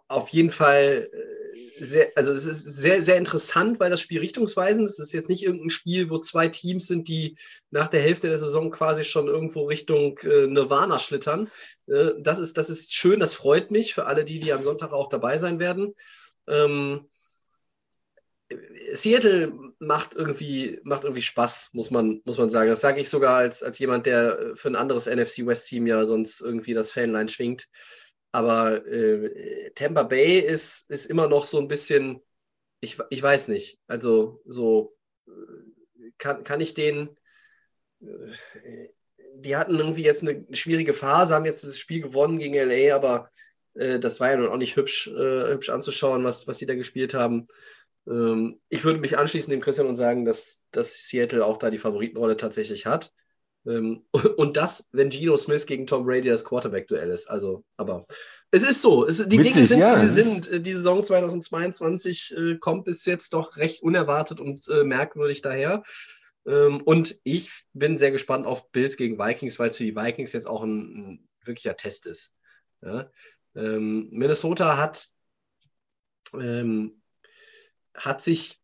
[0.07, 1.48] auf jeden Fall äh,
[1.79, 4.99] sehr, also es ist sehr, sehr interessant, weil das Spiel richtungsweisend ist.
[4.99, 7.37] Es ist jetzt nicht irgendein Spiel, wo zwei Teams sind, die
[7.71, 11.49] nach der Hälfte der Saison quasi schon irgendwo Richtung äh, Nirvana schlittern.
[11.87, 14.91] Äh, das, ist, das ist schön, das freut mich für alle die, die am Sonntag
[14.91, 15.95] auch dabei sein werden.
[16.47, 17.07] Ähm,
[18.93, 22.69] Seattle macht irgendwie, macht irgendwie Spaß, muss man, muss man sagen.
[22.69, 26.03] Das sage ich sogar als, als jemand, der für ein anderes NFC West Team ja
[26.05, 27.67] sonst irgendwie das Fanline schwingt.
[28.31, 32.21] Aber äh, Tampa Bay ist, ist immer noch so ein bisschen,
[32.79, 34.95] ich, ich weiß nicht, also so
[35.27, 37.09] äh, kann, kann ich den,
[38.01, 38.87] äh,
[39.35, 43.31] die hatten irgendwie jetzt eine schwierige Phase, haben jetzt das Spiel gewonnen gegen LA, aber
[43.75, 46.75] äh, das war ja nun auch nicht hübsch, äh, hübsch anzuschauen, was, was sie da
[46.75, 47.47] gespielt haben.
[48.07, 51.77] Ähm, ich würde mich anschließen dem Christian und sagen, dass, dass Seattle auch da die
[51.77, 53.13] Favoritenrolle tatsächlich hat.
[53.65, 54.01] Ähm,
[54.37, 57.27] und das, wenn Geno Smith gegen Tom Brady das Quarterback-Duell ist.
[57.27, 58.05] Also, aber
[58.51, 59.05] es ist so.
[59.05, 59.93] Es, die Witzig, Dinge sind, ja.
[59.93, 60.51] wie sie sind.
[60.51, 65.83] Äh, die Saison 2022 äh, kommt bis jetzt doch recht unerwartet und äh, merkwürdig daher.
[66.45, 70.33] Ähm, und ich bin sehr gespannt auf Bills gegen Vikings, weil es für die Vikings
[70.33, 72.35] jetzt auch ein, ein wirklicher Test ist.
[72.81, 73.09] Ja?
[73.55, 75.07] Ähm, Minnesota hat,
[76.33, 77.01] ähm,
[77.93, 78.59] hat sich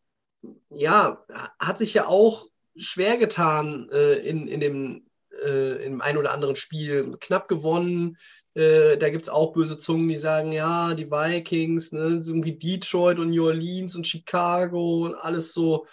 [0.69, 1.25] ja,
[1.59, 5.05] hat sich ja auch schwer getan äh, in, in dem
[5.43, 8.17] äh, im ein oder anderen Spiel knapp gewonnen.
[8.53, 13.19] Äh, da gibt es auch böse Zungen, die sagen, ja, die Vikings, ne, irgendwie Detroit
[13.19, 15.85] und New Orleans und Chicago und alles so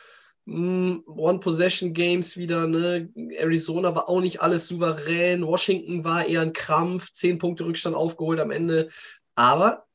[0.46, 2.66] hm, One-Possession-Games wieder.
[2.66, 3.10] Ne?
[3.36, 5.46] Arizona war auch nicht alles souverän.
[5.46, 7.10] Washington war eher ein Krampf.
[7.12, 8.88] Zehn Punkte Rückstand aufgeholt am Ende.
[9.34, 9.86] Aber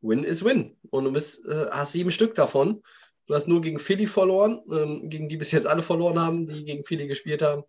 [0.00, 0.76] Win ist Win.
[0.90, 2.82] Und du bist, äh, hast sieben Stück davon.
[3.26, 6.64] Du hast nur gegen Philly verloren, ähm, gegen die bis jetzt alle verloren haben, die
[6.64, 7.62] gegen Philly gespielt haben.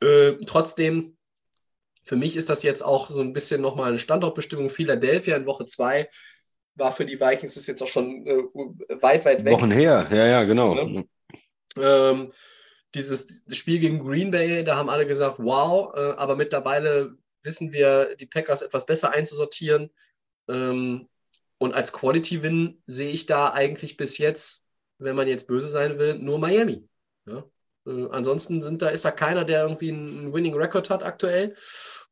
[0.00, 1.16] Äh, trotzdem,
[2.02, 4.70] für mich ist das jetzt auch so ein bisschen nochmal eine Standortbestimmung.
[4.70, 6.08] Philadelphia in Woche 2
[6.74, 9.54] war für die Vikings ist jetzt auch schon äh, weit, weit weg.
[9.54, 10.74] Wochen her, ja, ja, genau.
[10.74, 11.04] Ne?
[11.78, 12.32] Ähm,
[12.94, 18.16] dieses Spiel gegen Green Bay, da haben alle gesagt, wow, äh, aber mittlerweile wissen wir,
[18.16, 19.90] die Packers etwas besser einzusortieren.
[20.48, 21.08] Ähm,
[21.58, 24.64] und als Quality-Win sehe ich da eigentlich bis jetzt,
[24.98, 26.88] wenn man jetzt böse sein will, nur Miami.
[27.26, 27.44] Ja?
[27.86, 31.54] Äh, ansonsten sind da, ist da keiner, der irgendwie einen Winning Record hat aktuell.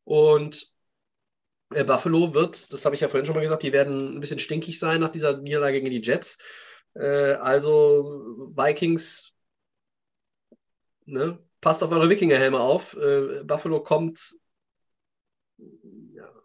[0.04, 0.70] Und
[1.74, 4.38] äh, Buffalo wird, das habe ich ja vorhin schon mal gesagt, die werden ein bisschen
[4.38, 6.38] stinkig sein nach dieser Niederlage gegen die Jets.
[6.94, 8.22] Äh, also
[8.56, 9.34] Vikings,
[11.06, 12.94] ne, passt auf eure Wikingerhelme auf.
[12.96, 14.34] Äh, Buffalo kommt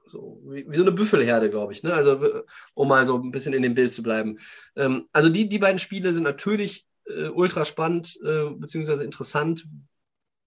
[0.09, 1.83] so wie, wie so eine Büffelherde, glaube ich.
[1.83, 1.93] Ne?
[1.93, 2.43] Also,
[2.73, 4.39] um mal so ein bisschen in dem Bild zu bleiben.
[4.75, 9.65] Ähm, also, die, die beiden Spiele sind natürlich äh, ultra spannend, äh, beziehungsweise interessant.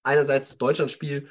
[0.04, 1.28] Einerseits das Deutschlandspiel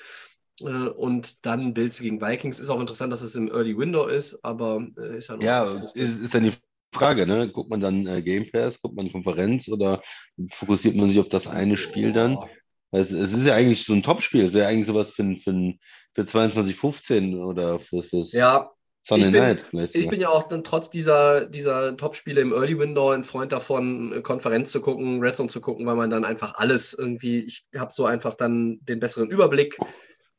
[0.62, 2.60] äh, und dann Bills gegen Vikings.
[2.60, 5.64] Ist auch interessant, dass es im Early Window ist, aber äh, ist ja noch Ja,
[5.64, 6.54] ist, ist dann die
[6.94, 7.50] Frage, ne?
[7.50, 10.02] Guckt man dann äh, Game Pass, guckt man Konferenz oder
[10.52, 12.38] fokussiert man sich auf das eine Spiel dann?
[12.92, 14.46] Also, es ist ja eigentlich so ein Topspiel.
[14.46, 15.74] Es wäre eigentlich sowas für, für,
[16.14, 18.72] für 2215 oder für das ja,
[19.04, 19.66] Sunday ich bin, Night.
[19.70, 23.52] Vielleicht ich bin ja auch dann trotz dieser, dieser Top-Spiele im Early Window ein Freund
[23.52, 27.64] davon, Konferenz zu gucken, Red Zone zu gucken, weil man dann einfach alles irgendwie, ich
[27.76, 29.78] habe so einfach dann den besseren Überblick.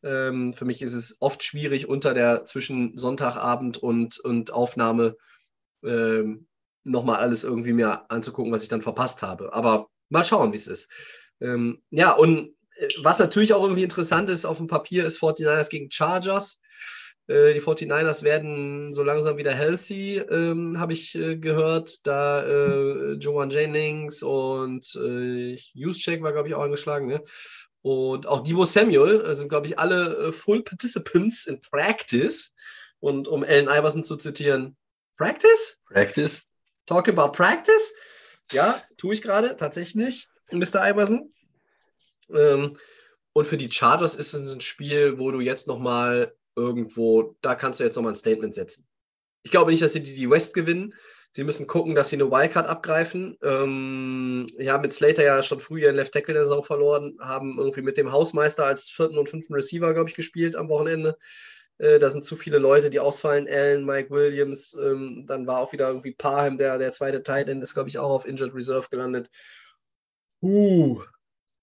[0.05, 5.17] Ähm, für mich ist es oft schwierig, unter der zwischen Sonntagabend und, und Aufnahme
[5.85, 6.47] ähm,
[6.85, 9.53] nochmal alles irgendwie mir anzugucken, was ich dann verpasst habe.
[9.53, 10.91] Aber mal schauen, wie es ist.
[11.41, 12.53] Ähm, ja, und äh,
[13.03, 16.61] was natürlich auch irgendwie interessant ist auf dem Papier, ist 49ers gegen Chargers.
[17.29, 22.07] Äh, die 49ers werden so langsam wieder healthy, ähm, habe ich äh, gehört.
[22.07, 27.07] Da äh, Joan Jennings und äh, Juszczyk war, glaube ich, auch angeschlagen.
[27.07, 27.23] Ne?
[27.83, 32.55] Und auch Divo Samuel äh, sind, glaube ich, alle äh, Full Participants in Practice.
[33.01, 34.77] Und um Allen Iverson zu zitieren,
[35.17, 35.81] Practice?
[35.87, 36.41] Practice?
[36.87, 37.93] Talk about Practice?
[38.53, 40.29] Ja, tue ich gerade, tatsächlich.
[40.51, 40.89] Mr.
[40.89, 41.33] Iverson.
[42.35, 42.77] Ähm,
[43.33, 47.81] und für die Chargers ist es ein Spiel, wo du jetzt nochmal irgendwo, da kannst
[47.81, 48.87] du jetzt nochmal ein Statement setzen.
[49.43, 50.95] Ich glaube nicht, dass sie die, West gewinnen.
[51.31, 53.39] Sie müssen gucken, dass sie eine Wildcard abgreifen.
[53.43, 57.83] Ähm, ja, mit Slater ja schon früh ihren Left Tackle der Saison verloren, haben irgendwie
[57.83, 61.17] mit dem Hausmeister als vierten und fünften Receiver, glaube ich, gespielt am Wochenende.
[61.79, 63.49] Äh, da sind zu viele Leute, die ausfallen.
[63.49, 67.63] Allen, Mike Williams, ähm, dann war auch wieder irgendwie Parham, der, der zweite Tight End,
[67.63, 69.31] ist, glaube ich, auch auf Injured Reserve gelandet.
[70.43, 71.03] Uh,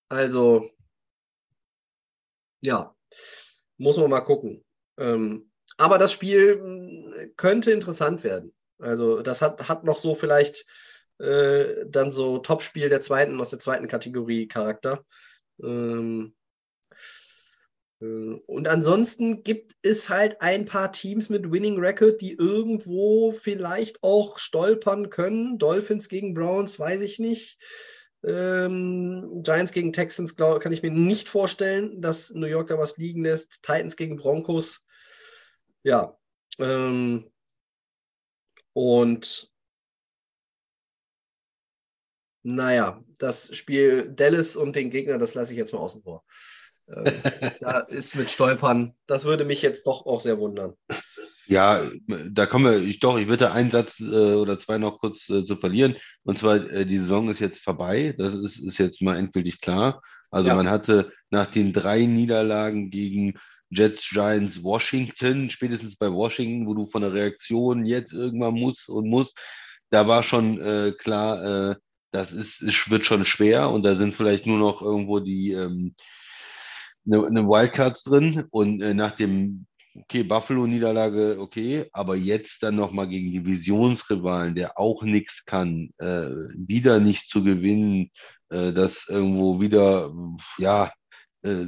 [0.10, 0.70] also,
[2.62, 2.96] ja,
[3.78, 4.64] muss man mal gucken.
[4.98, 8.54] Ähm, aber das Spiel hm, könnte interessant werden.
[8.80, 10.66] Also, das hat, hat noch so vielleicht
[11.20, 15.06] äh, dann so Topspiel der zweiten, aus der zweiten Kategorie Charakter.
[15.62, 16.36] Ähm,
[18.02, 18.06] Äh,
[18.46, 24.40] und ansonsten gibt es halt ein paar Teams mit Winning Record, die irgendwo vielleicht auch
[24.40, 25.58] stolpern können.
[25.58, 27.60] Dolphins gegen Browns, weiß ich nicht.
[28.24, 32.98] Ähm, Giants gegen Texans glaub, kann ich mir nicht vorstellen, dass New York da was
[32.98, 33.64] liegen lässt.
[33.64, 34.86] Titans gegen Broncos.
[35.84, 36.18] Ja.
[36.60, 37.32] Ähm,
[38.74, 39.52] und
[42.44, 46.24] naja, das Spiel Dallas und den Gegner, das lasse ich jetzt mal außen vor.
[46.88, 47.04] Ähm,
[47.60, 50.76] da ist mit Stolpern, das würde mich jetzt doch auch sehr wundern.
[51.50, 51.82] Ja,
[52.32, 55.44] da kommen wir, ich doch, ich würde einen Satz äh, oder zwei noch kurz äh,
[55.44, 55.96] zu verlieren.
[56.24, 58.14] Und zwar, äh, die Saison ist jetzt vorbei.
[58.18, 60.02] Das ist, ist jetzt mal endgültig klar.
[60.30, 60.56] Also Ja.
[60.56, 63.34] man hatte nach den drei Niederlagen gegen
[63.72, 69.10] Jets, Giants, Washington, spätestens bei Washington, wo du von der Reaktion jetzt irgendwann musst und
[69.10, 69.36] musst,
[69.90, 71.76] da war schon äh, klar, äh,
[72.12, 75.96] das ist, es wird schon schwer und da sind vielleicht nur noch irgendwo die ähm,
[77.06, 79.66] eine, eine Wildcards drin und äh, nach dem
[80.02, 87.00] okay, Buffalo-Niederlage, okay, aber jetzt dann nochmal gegen Divisionsrivalen, der auch nichts kann, äh, wieder
[87.00, 88.12] nicht zu gewinnen,
[88.50, 90.14] äh, dass irgendwo wieder,
[90.58, 90.92] ja,
[91.44, 91.68] äh,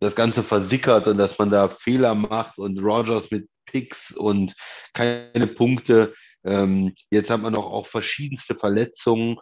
[0.00, 4.54] das Ganze versickert und dass man da Fehler macht und Rogers mit Picks und
[4.94, 6.14] keine Punkte.
[6.44, 9.38] Ähm, jetzt hat man noch auch verschiedenste Verletzungen.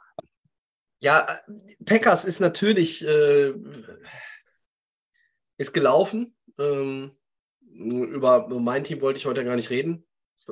[1.00, 1.38] Ja,
[1.84, 3.52] Packers ist natürlich äh,
[5.58, 6.34] ist gelaufen.
[6.58, 7.12] Ähm,
[7.74, 10.04] über mein Team wollte ich heute gar nicht reden.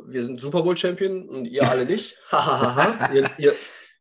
[0.06, 2.16] Wir sind Super Bowl Champion und ihr alle nicht.
[2.30, 3.12] Hahaha.
[3.12, 3.54] ihr, ihr,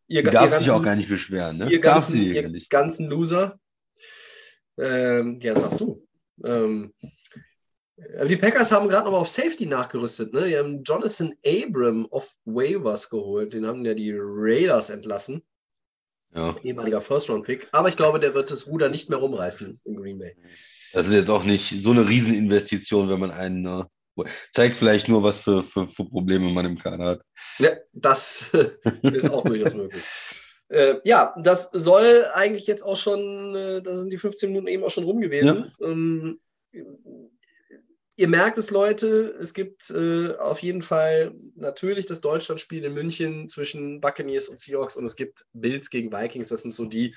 [0.07, 1.69] ihr, Du darfst ihr auch gar nicht beschweren, ne?
[1.69, 2.69] ihr ganzen, ihr nicht.
[2.69, 3.59] ganzen Loser.
[4.77, 6.07] Ähm, ja, sagst du.
[6.43, 6.93] Ähm,
[8.27, 10.33] die Packers haben gerade noch mal auf Safety nachgerüstet.
[10.33, 10.47] Ne?
[10.47, 13.53] Die haben Jonathan Abram auf Waivers geholt.
[13.53, 15.43] Den haben ja die Raiders entlassen.
[16.33, 16.55] Ja.
[16.63, 17.67] Ehemaliger First-Round-Pick.
[17.71, 20.35] Aber ich glaube, der wird das Ruder nicht mehr rumreißen in Green Bay.
[20.93, 23.83] Das ist jetzt auch nicht so eine Rieseninvestition, wenn man einen äh,
[24.53, 27.21] zeigt vielleicht nur, was für, für, für Probleme man im Kader hat.
[27.59, 28.51] Ja, das
[29.03, 30.03] ist auch durchaus möglich.
[30.69, 34.83] Äh, ja, das soll eigentlich jetzt auch schon, äh, da sind die 15 Minuten eben
[34.83, 35.73] auch schon rum gewesen.
[35.81, 36.39] Ähm,
[38.15, 43.49] ihr merkt es, Leute, es gibt äh, auf jeden Fall natürlich das Deutschlandspiel in München
[43.49, 46.49] zwischen Buccaneers und Seahawks und es gibt Bills gegen Vikings.
[46.49, 47.15] Das sind so die,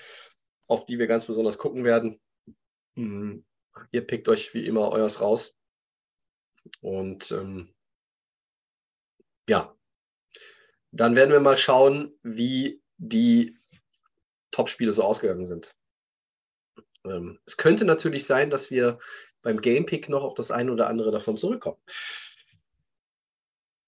[0.66, 2.20] auf die wir ganz besonders gucken werden.
[2.97, 3.45] Mhm.
[3.93, 5.57] Ihr pickt euch wie immer euers raus.
[6.81, 7.75] Und ähm,
[9.49, 9.77] ja,
[10.91, 13.59] dann werden wir mal schauen, wie die
[14.51, 15.75] Topspiele so ausgegangen sind.
[17.05, 18.99] Ähm, es könnte natürlich sein, dass wir
[19.43, 21.79] beim Gamepick noch auf das eine oder andere davon zurückkommen.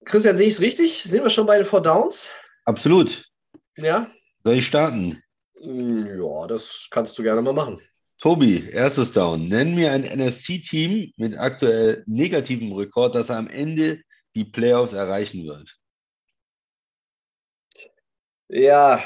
[0.05, 1.03] Christian, sehe ich es richtig?
[1.03, 2.31] Sind wir schon bei den Four Downs?
[2.65, 3.29] Absolut.
[3.77, 4.11] Ja?
[4.45, 5.23] Soll ich starten?
[5.61, 7.81] Ja, das kannst du gerne mal machen.
[8.19, 9.49] Tobi, erstes Down.
[9.49, 14.01] Nenn mir ein NFC-Team mit aktuell negativem Rekord, das am Ende
[14.35, 15.77] die Playoffs erreichen wird.
[18.49, 19.03] Ja,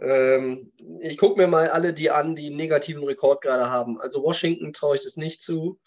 [0.00, 4.00] ähm, ich gucke mir mal alle die an, die einen negativen Rekord gerade haben.
[4.00, 5.80] Also Washington traue ich das nicht zu.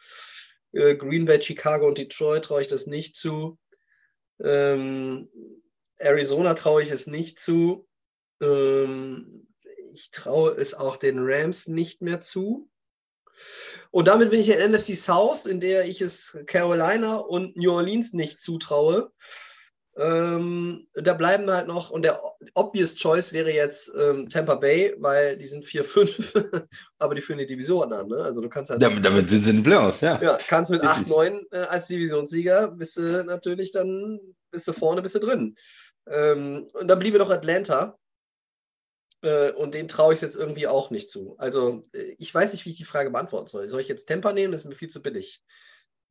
[0.72, 3.58] Äh, Green Bay, Chicago und Detroit traue ich das nicht zu.
[4.44, 5.30] Ähm,
[5.98, 7.88] Arizona traue ich es nicht zu.
[8.42, 9.45] Ähm,
[9.96, 12.70] ich traue es auch den Rams nicht mehr zu.
[13.92, 18.14] Und damit bin ich in NFC South, in der ich es Carolina und New Orleans
[18.14, 19.12] nicht zutraue.
[19.98, 22.22] Ähm, da bleiben halt noch, und der
[22.54, 26.68] obvious choice wäre jetzt ähm, Tampa Bay, weil die sind 4-5,
[27.00, 28.10] aber die führen die Division an.
[28.10, 28.18] Ne?
[28.18, 28.82] Also du kannst halt.
[28.82, 30.22] Damit, damit sind sie in den Playoffs, ja.
[30.22, 31.08] ja, kannst mit Richtig.
[31.08, 34.20] 8-9 äh, als Divisionssieger, bist du natürlich dann,
[34.52, 35.56] bist du vorne, bist du drin.
[36.10, 37.98] Ähm, und dann bliebe noch Atlanta.
[39.26, 41.36] Äh, und den traue ich jetzt irgendwie auch nicht zu.
[41.40, 43.68] Also, äh, ich weiß nicht, wie ich die Frage beantworten soll.
[43.68, 44.52] Soll ich jetzt Tampa nehmen?
[44.52, 45.44] Das ist mir viel zu billig.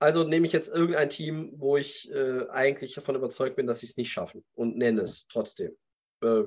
[0.01, 3.87] Also nehme ich jetzt irgendein Team, wo ich äh, eigentlich davon überzeugt bin, dass sie
[3.87, 5.77] es nicht schaffen und nenne es trotzdem.
[6.23, 6.43] Äh,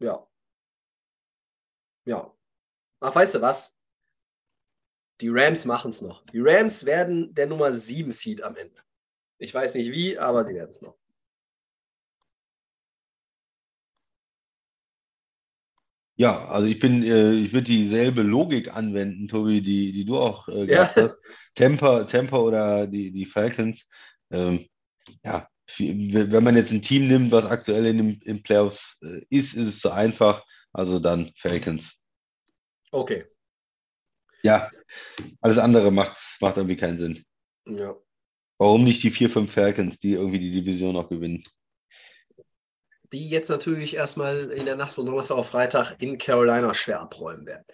[0.00, 0.26] ja.
[2.06, 2.34] Ja.
[3.00, 3.76] Ach, weißt du was?
[5.20, 6.24] Die Rams machen es noch.
[6.26, 8.82] Die Rams werden der Nummer 7 Seed am Ende.
[9.38, 10.96] Ich weiß nicht wie, aber sie werden es noch.
[16.16, 20.48] Ja, also ich bin, äh, ich würde dieselbe Logik anwenden, Tobi, die, die du auch
[20.48, 20.64] äh, Ja.
[20.64, 21.18] gehabt hast.
[21.54, 23.86] Temper, Temper oder die, die Falcons.
[24.30, 24.66] Ähm,
[25.24, 25.48] ja,
[25.78, 29.66] wenn man jetzt ein Team nimmt, was aktuell in den im Playoffs äh, ist, ist
[29.66, 30.44] es zu einfach.
[30.72, 31.98] Also dann Falcons.
[32.92, 33.24] Okay.
[34.42, 34.70] Ja,
[35.40, 37.24] alles andere macht, macht irgendwie keinen Sinn.
[37.66, 37.94] Ja.
[38.58, 41.44] Warum nicht die vier, fünf Falcons, die irgendwie die Division auch gewinnen?
[43.12, 47.46] Die jetzt natürlich erstmal in der Nacht von Donnerstag auf Freitag in Carolina schwer abräumen
[47.46, 47.64] werden.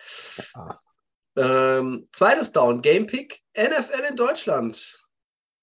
[1.36, 5.00] Ähm, zweites Down, Game Pick, NFL in Deutschland.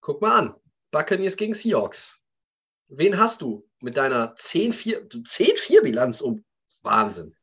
[0.01, 0.55] Guck mal an.
[0.91, 2.19] Buccaneers gegen Seahawks.
[2.87, 6.43] Wen hast du mit deiner 10-4-Bilanz um?
[6.81, 7.35] Wahnsinn.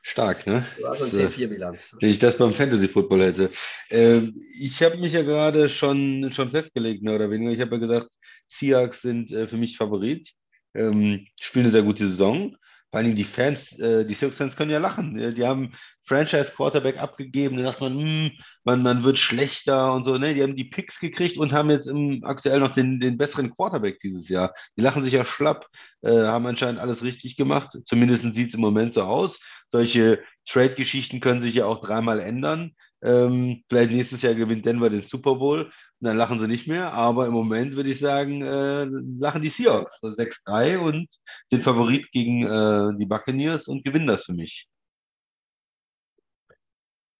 [0.00, 0.64] Stark, ne?
[0.78, 1.96] Du hast eine 10-4-Bilanz.
[2.00, 3.50] Wenn ich das beim Fantasy Football hätte.
[3.90, 7.50] Ähm, ich habe mich ja gerade schon, schon festgelegt, mehr oder weniger.
[7.50, 8.14] Ich habe ja gesagt,
[8.46, 10.32] Seahawks sind äh, für mich Favorit.
[10.76, 12.56] Ähm, spielen eine sehr gute Saison.
[12.90, 15.34] Vor allem die Fans, äh, die Seahawks-Fans können ja lachen.
[15.34, 15.72] Die haben
[16.04, 18.30] Franchise-Quarterback abgegeben, da dachte man, hm,
[18.64, 20.16] man, man wird schlechter und so.
[20.18, 20.34] Ne?
[20.34, 24.00] Die haben die Picks gekriegt und haben jetzt im, aktuell noch den, den besseren Quarterback
[24.00, 24.54] dieses Jahr.
[24.76, 25.66] Die lachen sich ja schlapp,
[26.02, 27.76] äh, haben anscheinend alles richtig gemacht.
[27.86, 29.40] Zumindest sieht es im Moment so aus.
[29.72, 32.72] Solche Trade-Geschichten können sich ja auch dreimal ändern.
[33.02, 35.70] Ähm, vielleicht nächstes Jahr gewinnt Denver den Super Bowl
[36.00, 36.92] dann lachen sie nicht mehr.
[36.92, 41.08] Aber im Moment würde ich sagen, äh, lachen die Seahawks 6-3 und
[41.50, 44.68] sind Favorit gegen äh, die Buccaneers und gewinnen das für mich.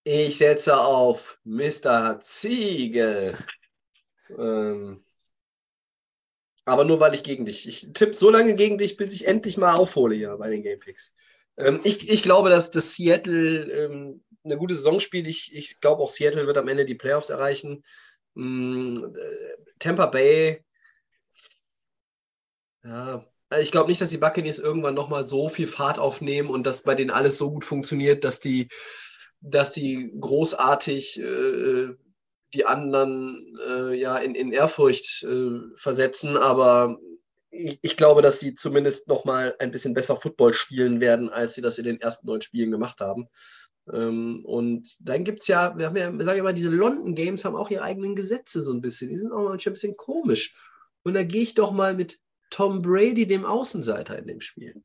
[0.05, 2.21] Ich setze auf Mr.
[2.21, 3.37] Ziegel.
[4.31, 5.05] Ähm,
[6.65, 7.67] aber nur weil ich gegen dich.
[7.69, 11.17] Ich tippe so lange gegen dich, bis ich endlich mal aufhole hier bei den Gamepicks.
[11.57, 15.27] Ähm, ich, ich glaube, dass das Seattle ähm, eine gute Saison spielt.
[15.27, 17.85] Ich, ich glaube auch Seattle wird am Ende die Playoffs erreichen.
[18.37, 18.95] Mm,
[19.79, 20.63] Tampa Bay,
[22.85, 26.67] ja, also ich glaube nicht, dass die Buccaneers irgendwann nochmal so viel Fahrt aufnehmen und
[26.67, 28.69] dass bei denen alles so gut funktioniert, dass die,
[29.41, 31.95] dass die großartig äh,
[32.55, 36.37] die anderen äh, ja in, in Ehrfurcht äh, versetzen.
[36.37, 36.99] Aber
[37.51, 41.63] ich, ich, glaube, dass sie zumindest nochmal ein bisschen besser Football spielen werden, als sie
[41.63, 43.29] das in den ersten neun Spielen gemacht haben.
[43.93, 47.45] Ähm, und dann gibt es ja, wir haben ja, sagen wir mal, diese London Games
[47.45, 49.11] haben auch ihre eigenen Gesetze so ein bisschen.
[49.11, 50.55] Die sind auch manchmal ein bisschen komisch.
[51.03, 52.19] Und da gehe ich doch mal mit
[52.51, 54.83] Tom Brady, dem Außenseiter in dem Spiel.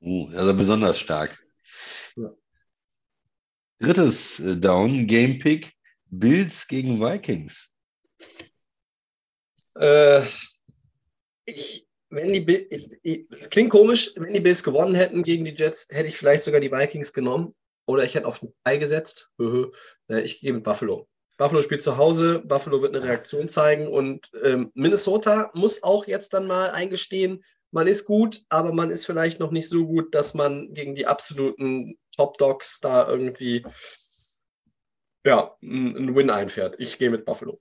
[0.00, 1.38] Uh, also besonders stark.
[2.16, 2.32] Ja.
[3.80, 5.72] Drittes äh, Down, Game Pick,
[6.06, 7.70] Bills gegen Vikings.
[9.74, 10.22] Äh,
[11.44, 12.68] ich, wenn die Bill,
[13.50, 16.72] klingt komisch, wenn die Bills gewonnen hätten gegen die Jets, hätte ich vielleicht sogar die
[16.72, 17.54] Vikings genommen.
[17.86, 19.30] Oder ich hätte auf den Ball gesetzt.
[20.08, 21.08] Ich gehe mit Buffalo.
[21.36, 26.32] Buffalo spielt zu Hause, Buffalo wird eine Reaktion zeigen und ähm, Minnesota muss auch jetzt
[26.32, 30.32] dann mal eingestehen, man ist gut, aber man ist vielleicht noch nicht so gut, dass
[30.32, 33.66] man gegen die absoluten Top Dogs da irgendwie
[35.26, 36.76] ja, einen Win einfährt.
[36.78, 37.60] Ich gehe mit Buffalo.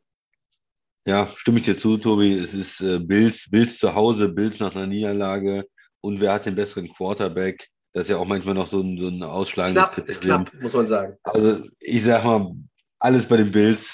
[1.05, 2.38] Ja, stimme ich dir zu, Tobi.
[2.38, 5.67] Es ist äh, Bills, Bills zu Hause, Bills nach einer Niederlage
[6.01, 7.67] und wer hat den besseren Quarterback?
[7.96, 10.10] Das ist ja auch manchmal noch so ein, so ein ausschlagendes Knapp, Kriterium.
[10.10, 11.18] ist knapp, muss man sagen.
[11.24, 12.54] Also ich sag mal,
[13.00, 13.89] alles bei den Bills.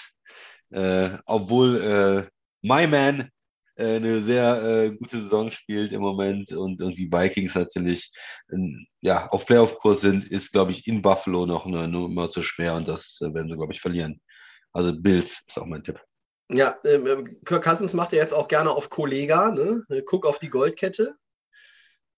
[0.71, 2.27] Äh, obwohl äh,
[2.63, 3.29] My Man
[3.75, 8.11] äh, eine sehr äh, gute Saison spielt im Moment und, und die Vikings natürlich
[8.49, 12.73] in, ja, auf Playoff-Kurs sind, ist, glaube ich, in Buffalo noch eine Nummer zu schwer
[12.73, 14.19] und das äh, werden sie, glaube ich, verlieren.
[14.73, 16.01] Also Bills ist auch mein Tipp.
[16.49, 19.85] Ja, ähm, ähm, Kirk Cousins macht ja jetzt auch gerne auf Kollega, ne?
[20.07, 21.15] Guck auf die Goldkette.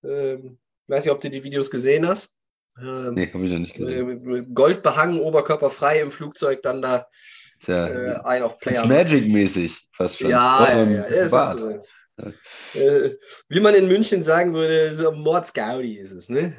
[0.06, 2.34] Ähm, ich weiß nicht, ob du die Videos gesehen hast.
[2.80, 4.54] Ähm, nee, habe ich noch nicht gesehen.
[4.54, 7.08] Gold behangen, Oberkörper frei im Flugzeug, dann da
[7.68, 8.86] ja, äh, ein auf Player.
[8.86, 10.30] Magic-mäßig fast schon.
[10.30, 11.04] Ja, ja, ja.
[11.04, 11.34] Ist,
[12.74, 13.18] äh, äh,
[13.50, 16.56] wie man in München sagen würde, so Mordsgaudi ist es, ne?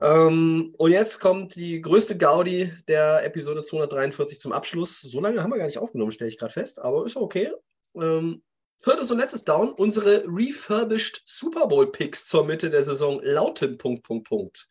[0.00, 5.00] Ähm, und jetzt kommt die größte Gaudi der Episode 243 zum Abschluss.
[5.00, 7.52] So lange haben wir gar nicht aufgenommen, stelle ich gerade fest, aber ist okay.
[7.94, 8.42] Ähm,
[8.82, 9.70] Viertes und letztes Down.
[9.70, 14.68] Unsere refurbished Super Bowl Picks zur Mitte der Saison lauten Punkt, Punkt, Punkt.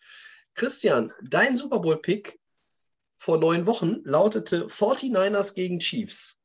[0.53, 2.38] Christian, dein Super Bowl Pick
[3.18, 6.41] vor neun Wochen lautete 49ers gegen Chiefs.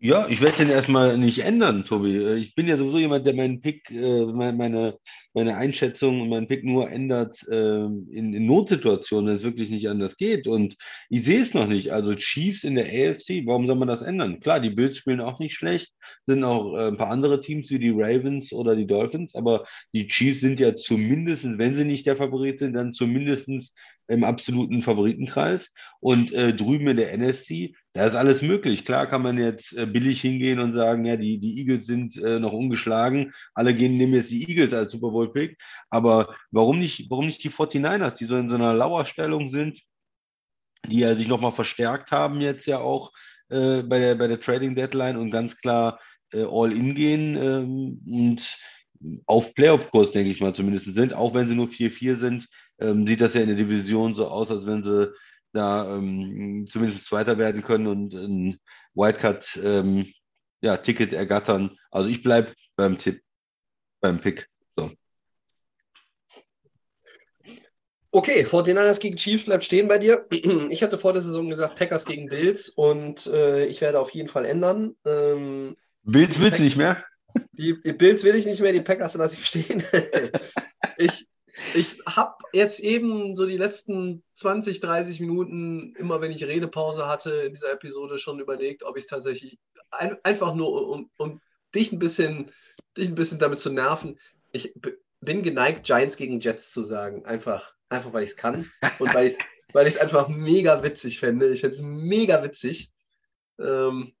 [0.00, 2.18] Ja, ich werde den erstmal nicht ändern, Tobi.
[2.18, 4.96] Äh, ich bin ja sowieso jemand, der meinen Pick, äh, meine,
[5.34, 9.88] meine Einschätzung und meinen Pick nur ändert äh, in, in Notsituationen, wenn es wirklich nicht
[9.88, 10.46] anders geht.
[10.46, 10.76] Und
[11.10, 11.90] ich sehe es noch nicht.
[11.92, 14.38] Also Chiefs in der AFC, warum soll man das ändern?
[14.38, 15.92] Klar, die Bills spielen auch nicht schlecht,
[16.26, 20.40] sind auch ein paar andere Teams wie die Ravens oder die Dolphins, aber die Chiefs
[20.40, 23.72] sind ja zumindest, wenn sie nicht der Favorit sind, dann zumindest
[24.08, 25.70] im absoluten Favoritenkreis.
[26.00, 28.84] Und äh, drüben in der NFC, da ist alles möglich.
[28.84, 32.40] Klar kann man jetzt äh, billig hingehen und sagen, ja, die, die Eagles sind äh,
[32.40, 33.32] noch ungeschlagen.
[33.54, 35.58] Alle gehen nehmen jetzt die Eagles als Super Bowl Pick.
[35.90, 39.80] Aber warum nicht, warum nicht die 49ers, die so in so einer Lauerstellung sind,
[40.86, 43.12] die ja sich nochmal verstärkt haben jetzt ja auch
[43.50, 46.00] äh, bei, der, bei der Trading Deadline und ganz klar
[46.32, 48.58] äh, all in gehen ähm, und
[49.26, 52.48] auf Playoff-Kurs, denke ich mal, zumindest sind, auch wenn sie nur 4-4 sind,
[52.80, 55.12] ähm, sieht das ja in der Division so aus, als wenn sie
[55.52, 58.58] da ähm, zumindest Zweiter werden können und ein
[58.94, 60.12] Wildcard ähm,
[60.60, 61.78] ja, Ticket ergattern.
[61.90, 63.22] Also ich bleibe beim Tipp,
[64.00, 64.48] beim Pick.
[64.76, 64.90] So.
[68.10, 70.26] Okay, 49ers gegen Chiefs bleibt stehen bei dir.
[70.70, 74.28] Ich hatte vor der Saison gesagt, Packers gegen Bills und äh, ich werde auf jeden
[74.28, 74.96] Fall ändern.
[75.04, 77.04] Ähm, Bills willst du nicht mehr?
[77.52, 79.82] Die, die Bills will ich nicht mehr, die Packers lasse ich stehen.
[80.96, 81.26] ich
[81.74, 87.30] ich habe jetzt eben so die letzten 20, 30 Minuten, immer wenn ich Redepause hatte
[87.30, 89.58] in dieser Episode, schon überlegt, ob ich es tatsächlich
[89.90, 91.40] ein, einfach nur, um, um
[91.74, 92.50] dich, ein bisschen,
[92.96, 94.18] dich ein bisschen damit zu nerven.
[94.52, 94.74] Ich
[95.20, 97.24] bin geneigt, Giants gegen Jets zu sagen.
[97.26, 99.38] Einfach, einfach weil ich es kann und weil ich es
[99.74, 101.52] weil einfach mega witzig fände.
[101.52, 102.90] Ich fände es mega witzig.
[103.60, 104.14] Ähm,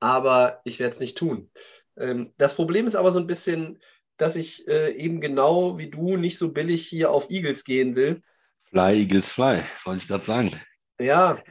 [0.00, 1.50] aber ich werde es nicht tun.
[1.96, 3.80] Ähm, das Problem ist aber so ein bisschen,
[4.22, 8.22] dass ich äh, eben genau wie du nicht so billig hier auf Eagles gehen will.
[8.70, 10.60] Fly, Eagles, fly, wollte ich gerade sagen.
[11.00, 11.42] Ja.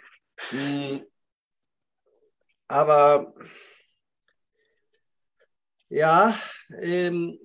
[0.52, 1.06] Mh, mm,
[2.70, 3.34] aber
[5.90, 6.34] ja,
[6.80, 7.38] ähm,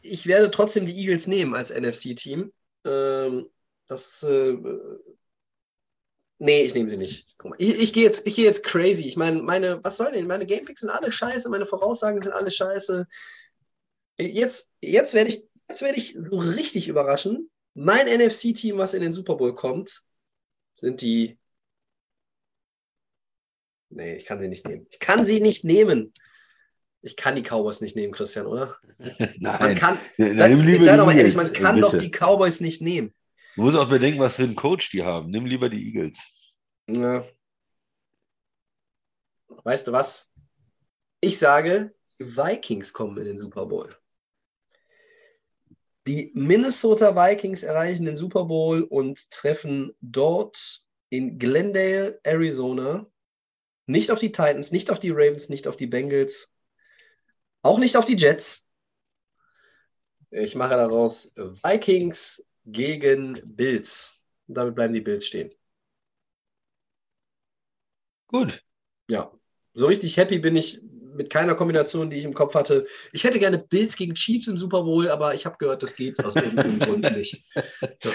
[0.00, 2.50] ich werde trotzdem die Eagles nehmen als NFC-Team.
[2.86, 3.50] Ähm,
[3.86, 4.22] das.
[4.22, 4.56] Äh,
[6.38, 7.44] nee, ich nehme sie nicht.
[7.44, 9.06] Mal, ich, ich gehe jetzt, geh jetzt crazy.
[9.06, 10.26] Ich meine, meine, was soll denn?
[10.26, 13.06] Meine Gamepicks sind alle scheiße, meine Voraussagen sind alle scheiße.
[14.18, 17.50] Jetzt, jetzt werde ich, jetzt werde ich so richtig überraschen.
[17.74, 20.02] Mein NFC-Team, was in den Super Bowl kommt,
[20.72, 21.38] sind die.
[23.90, 24.86] Nee, ich kann sie nicht nehmen.
[24.90, 26.12] Ich kann sie nicht nehmen.
[27.00, 28.76] Ich kann die Cowboys nicht nehmen, Christian, oder?
[28.98, 29.36] Nein.
[29.38, 31.90] Man kann, sei, sei doch mal ehrlich, man kann bitte.
[31.90, 33.14] doch die Cowboys nicht nehmen.
[33.54, 35.30] Du musst auch bedenken, was für einen Coach die haben.
[35.30, 36.18] Nimm lieber die Eagles.
[36.88, 37.24] Ja.
[39.64, 40.28] Weißt du was?
[41.20, 43.96] Ich sage, Vikings kommen in den Super Bowl.
[46.08, 53.06] Die Minnesota Vikings erreichen den Super Bowl und treffen dort in Glendale, Arizona,
[53.84, 56.50] nicht auf die Titans, nicht auf die Ravens, nicht auf die Bengals,
[57.60, 58.66] auch nicht auf die Jets.
[60.30, 64.22] Ich mache daraus Vikings gegen Bills.
[64.46, 65.52] Und damit bleiben die Bills stehen.
[68.28, 68.64] Gut.
[69.10, 69.30] Ja,
[69.74, 70.80] so richtig happy bin ich
[71.18, 72.86] mit keiner Kombination, die ich im Kopf hatte.
[73.12, 76.24] Ich hätte gerne Bills gegen Chiefs im Super Bowl, aber ich habe gehört, das geht
[76.24, 77.42] aus irgendeinem Grund nicht.
[78.02, 78.10] Ja.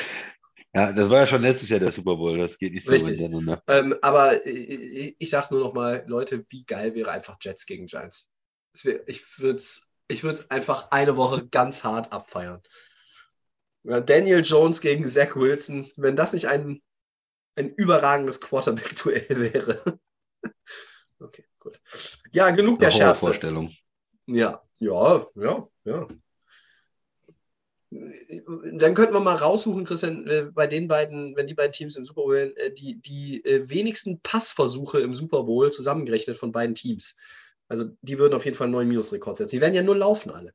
[0.75, 3.21] Ja, das war ja schon letztes Jahr der Super Bowl, das geht nicht so Richtig.
[3.21, 3.61] miteinander.
[3.67, 7.67] Ähm, aber ich, ich sage es nur noch mal, Leute, wie geil wäre einfach Jets
[7.67, 8.27] gegen Giants?
[8.81, 12.61] Wär, ich würde es ich einfach eine Woche ganz hart abfeiern.
[13.83, 16.81] Daniel Jones gegen Zach Wilson, wenn das nicht ein,
[17.55, 19.99] ein überragendes Quarterback-Duell wäre.
[21.23, 21.45] Okay.
[21.59, 21.79] Gut.
[22.33, 23.27] Ja, genug der Scherze.
[23.27, 23.73] Vorstellung.
[24.25, 26.07] Ja, ja, ja, ja.
[27.89, 32.05] Dann könnten wir mal raussuchen, Christian, äh, bei den beiden, wenn die beiden Teams im
[32.05, 37.15] Super Bowl, äh, die, die äh, wenigsten Passversuche im Super Bowl zusammengerechnet von beiden Teams.
[37.67, 39.55] Also die würden auf jeden Fall einen neuen Minusrekord setzen.
[39.55, 40.53] Die werden ja nur laufen alle.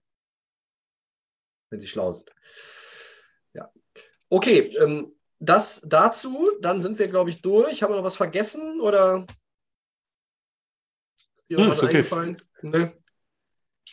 [1.70, 2.30] Wenn sie schlau sind.
[3.54, 3.70] Ja.
[4.30, 6.50] Okay, ähm, das dazu.
[6.60, 7.82] Dann sind wir, glaube ich, durch.
[7.82, 9.26] Haben wir noch was vergessen oder?
[11.48, 11.88] Dir hm, was okay.
[11.88, 12.42] eingefallen?
[12.62, 12.92] Ne?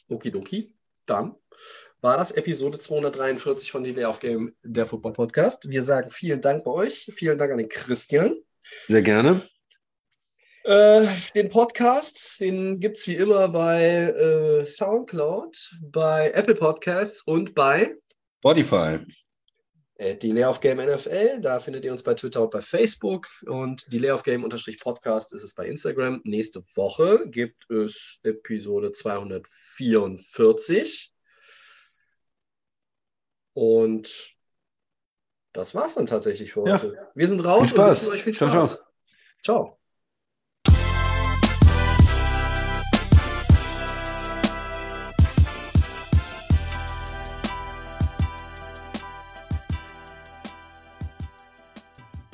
[0.10, 0.74] Okidoki.
[1.06, 1.36] Dann
[2.02, 5.70] war das Episode 243 von Delay of Game, der Football Podcast.
[5.70, 7.12] Wir sagen vielen Dank bei euch.
[7.16, 8.36] Vielen Dank an den Christian.
[8.88, 9.48] Sehr gerne.
[10.64, 17.54] Äh, den Podcast, den gibt es wie immer bei äh, Soundcloud, bei Apple Podcasts und
[17.54, 17.96] bei
[18.40, 19.00] Spotify
[19.98, 21.40] die Layoff Game NFL.
[21.42, 23.28] Da findet ihr uns bei Twitter und bei Facebook.
[23.46, 24.48] Und die Layoff Game
[24.82, 26.20] Podcast ist es bei Instagram.
[26.24, 31.14] Nächste Woche gibt es Episode 244.
[33.54, 34.36] Und
[35.54, 36.96] das war's dann tatsächlich für heute.
[36.96, 37.10] Ja.
[37.16, 38.52] Wir sind raus und wünschen euch viel Spaß.
[38.52, 38.62] ciao.
[38.62, 38.78] ciao.
[39.42, 39.80] ciao.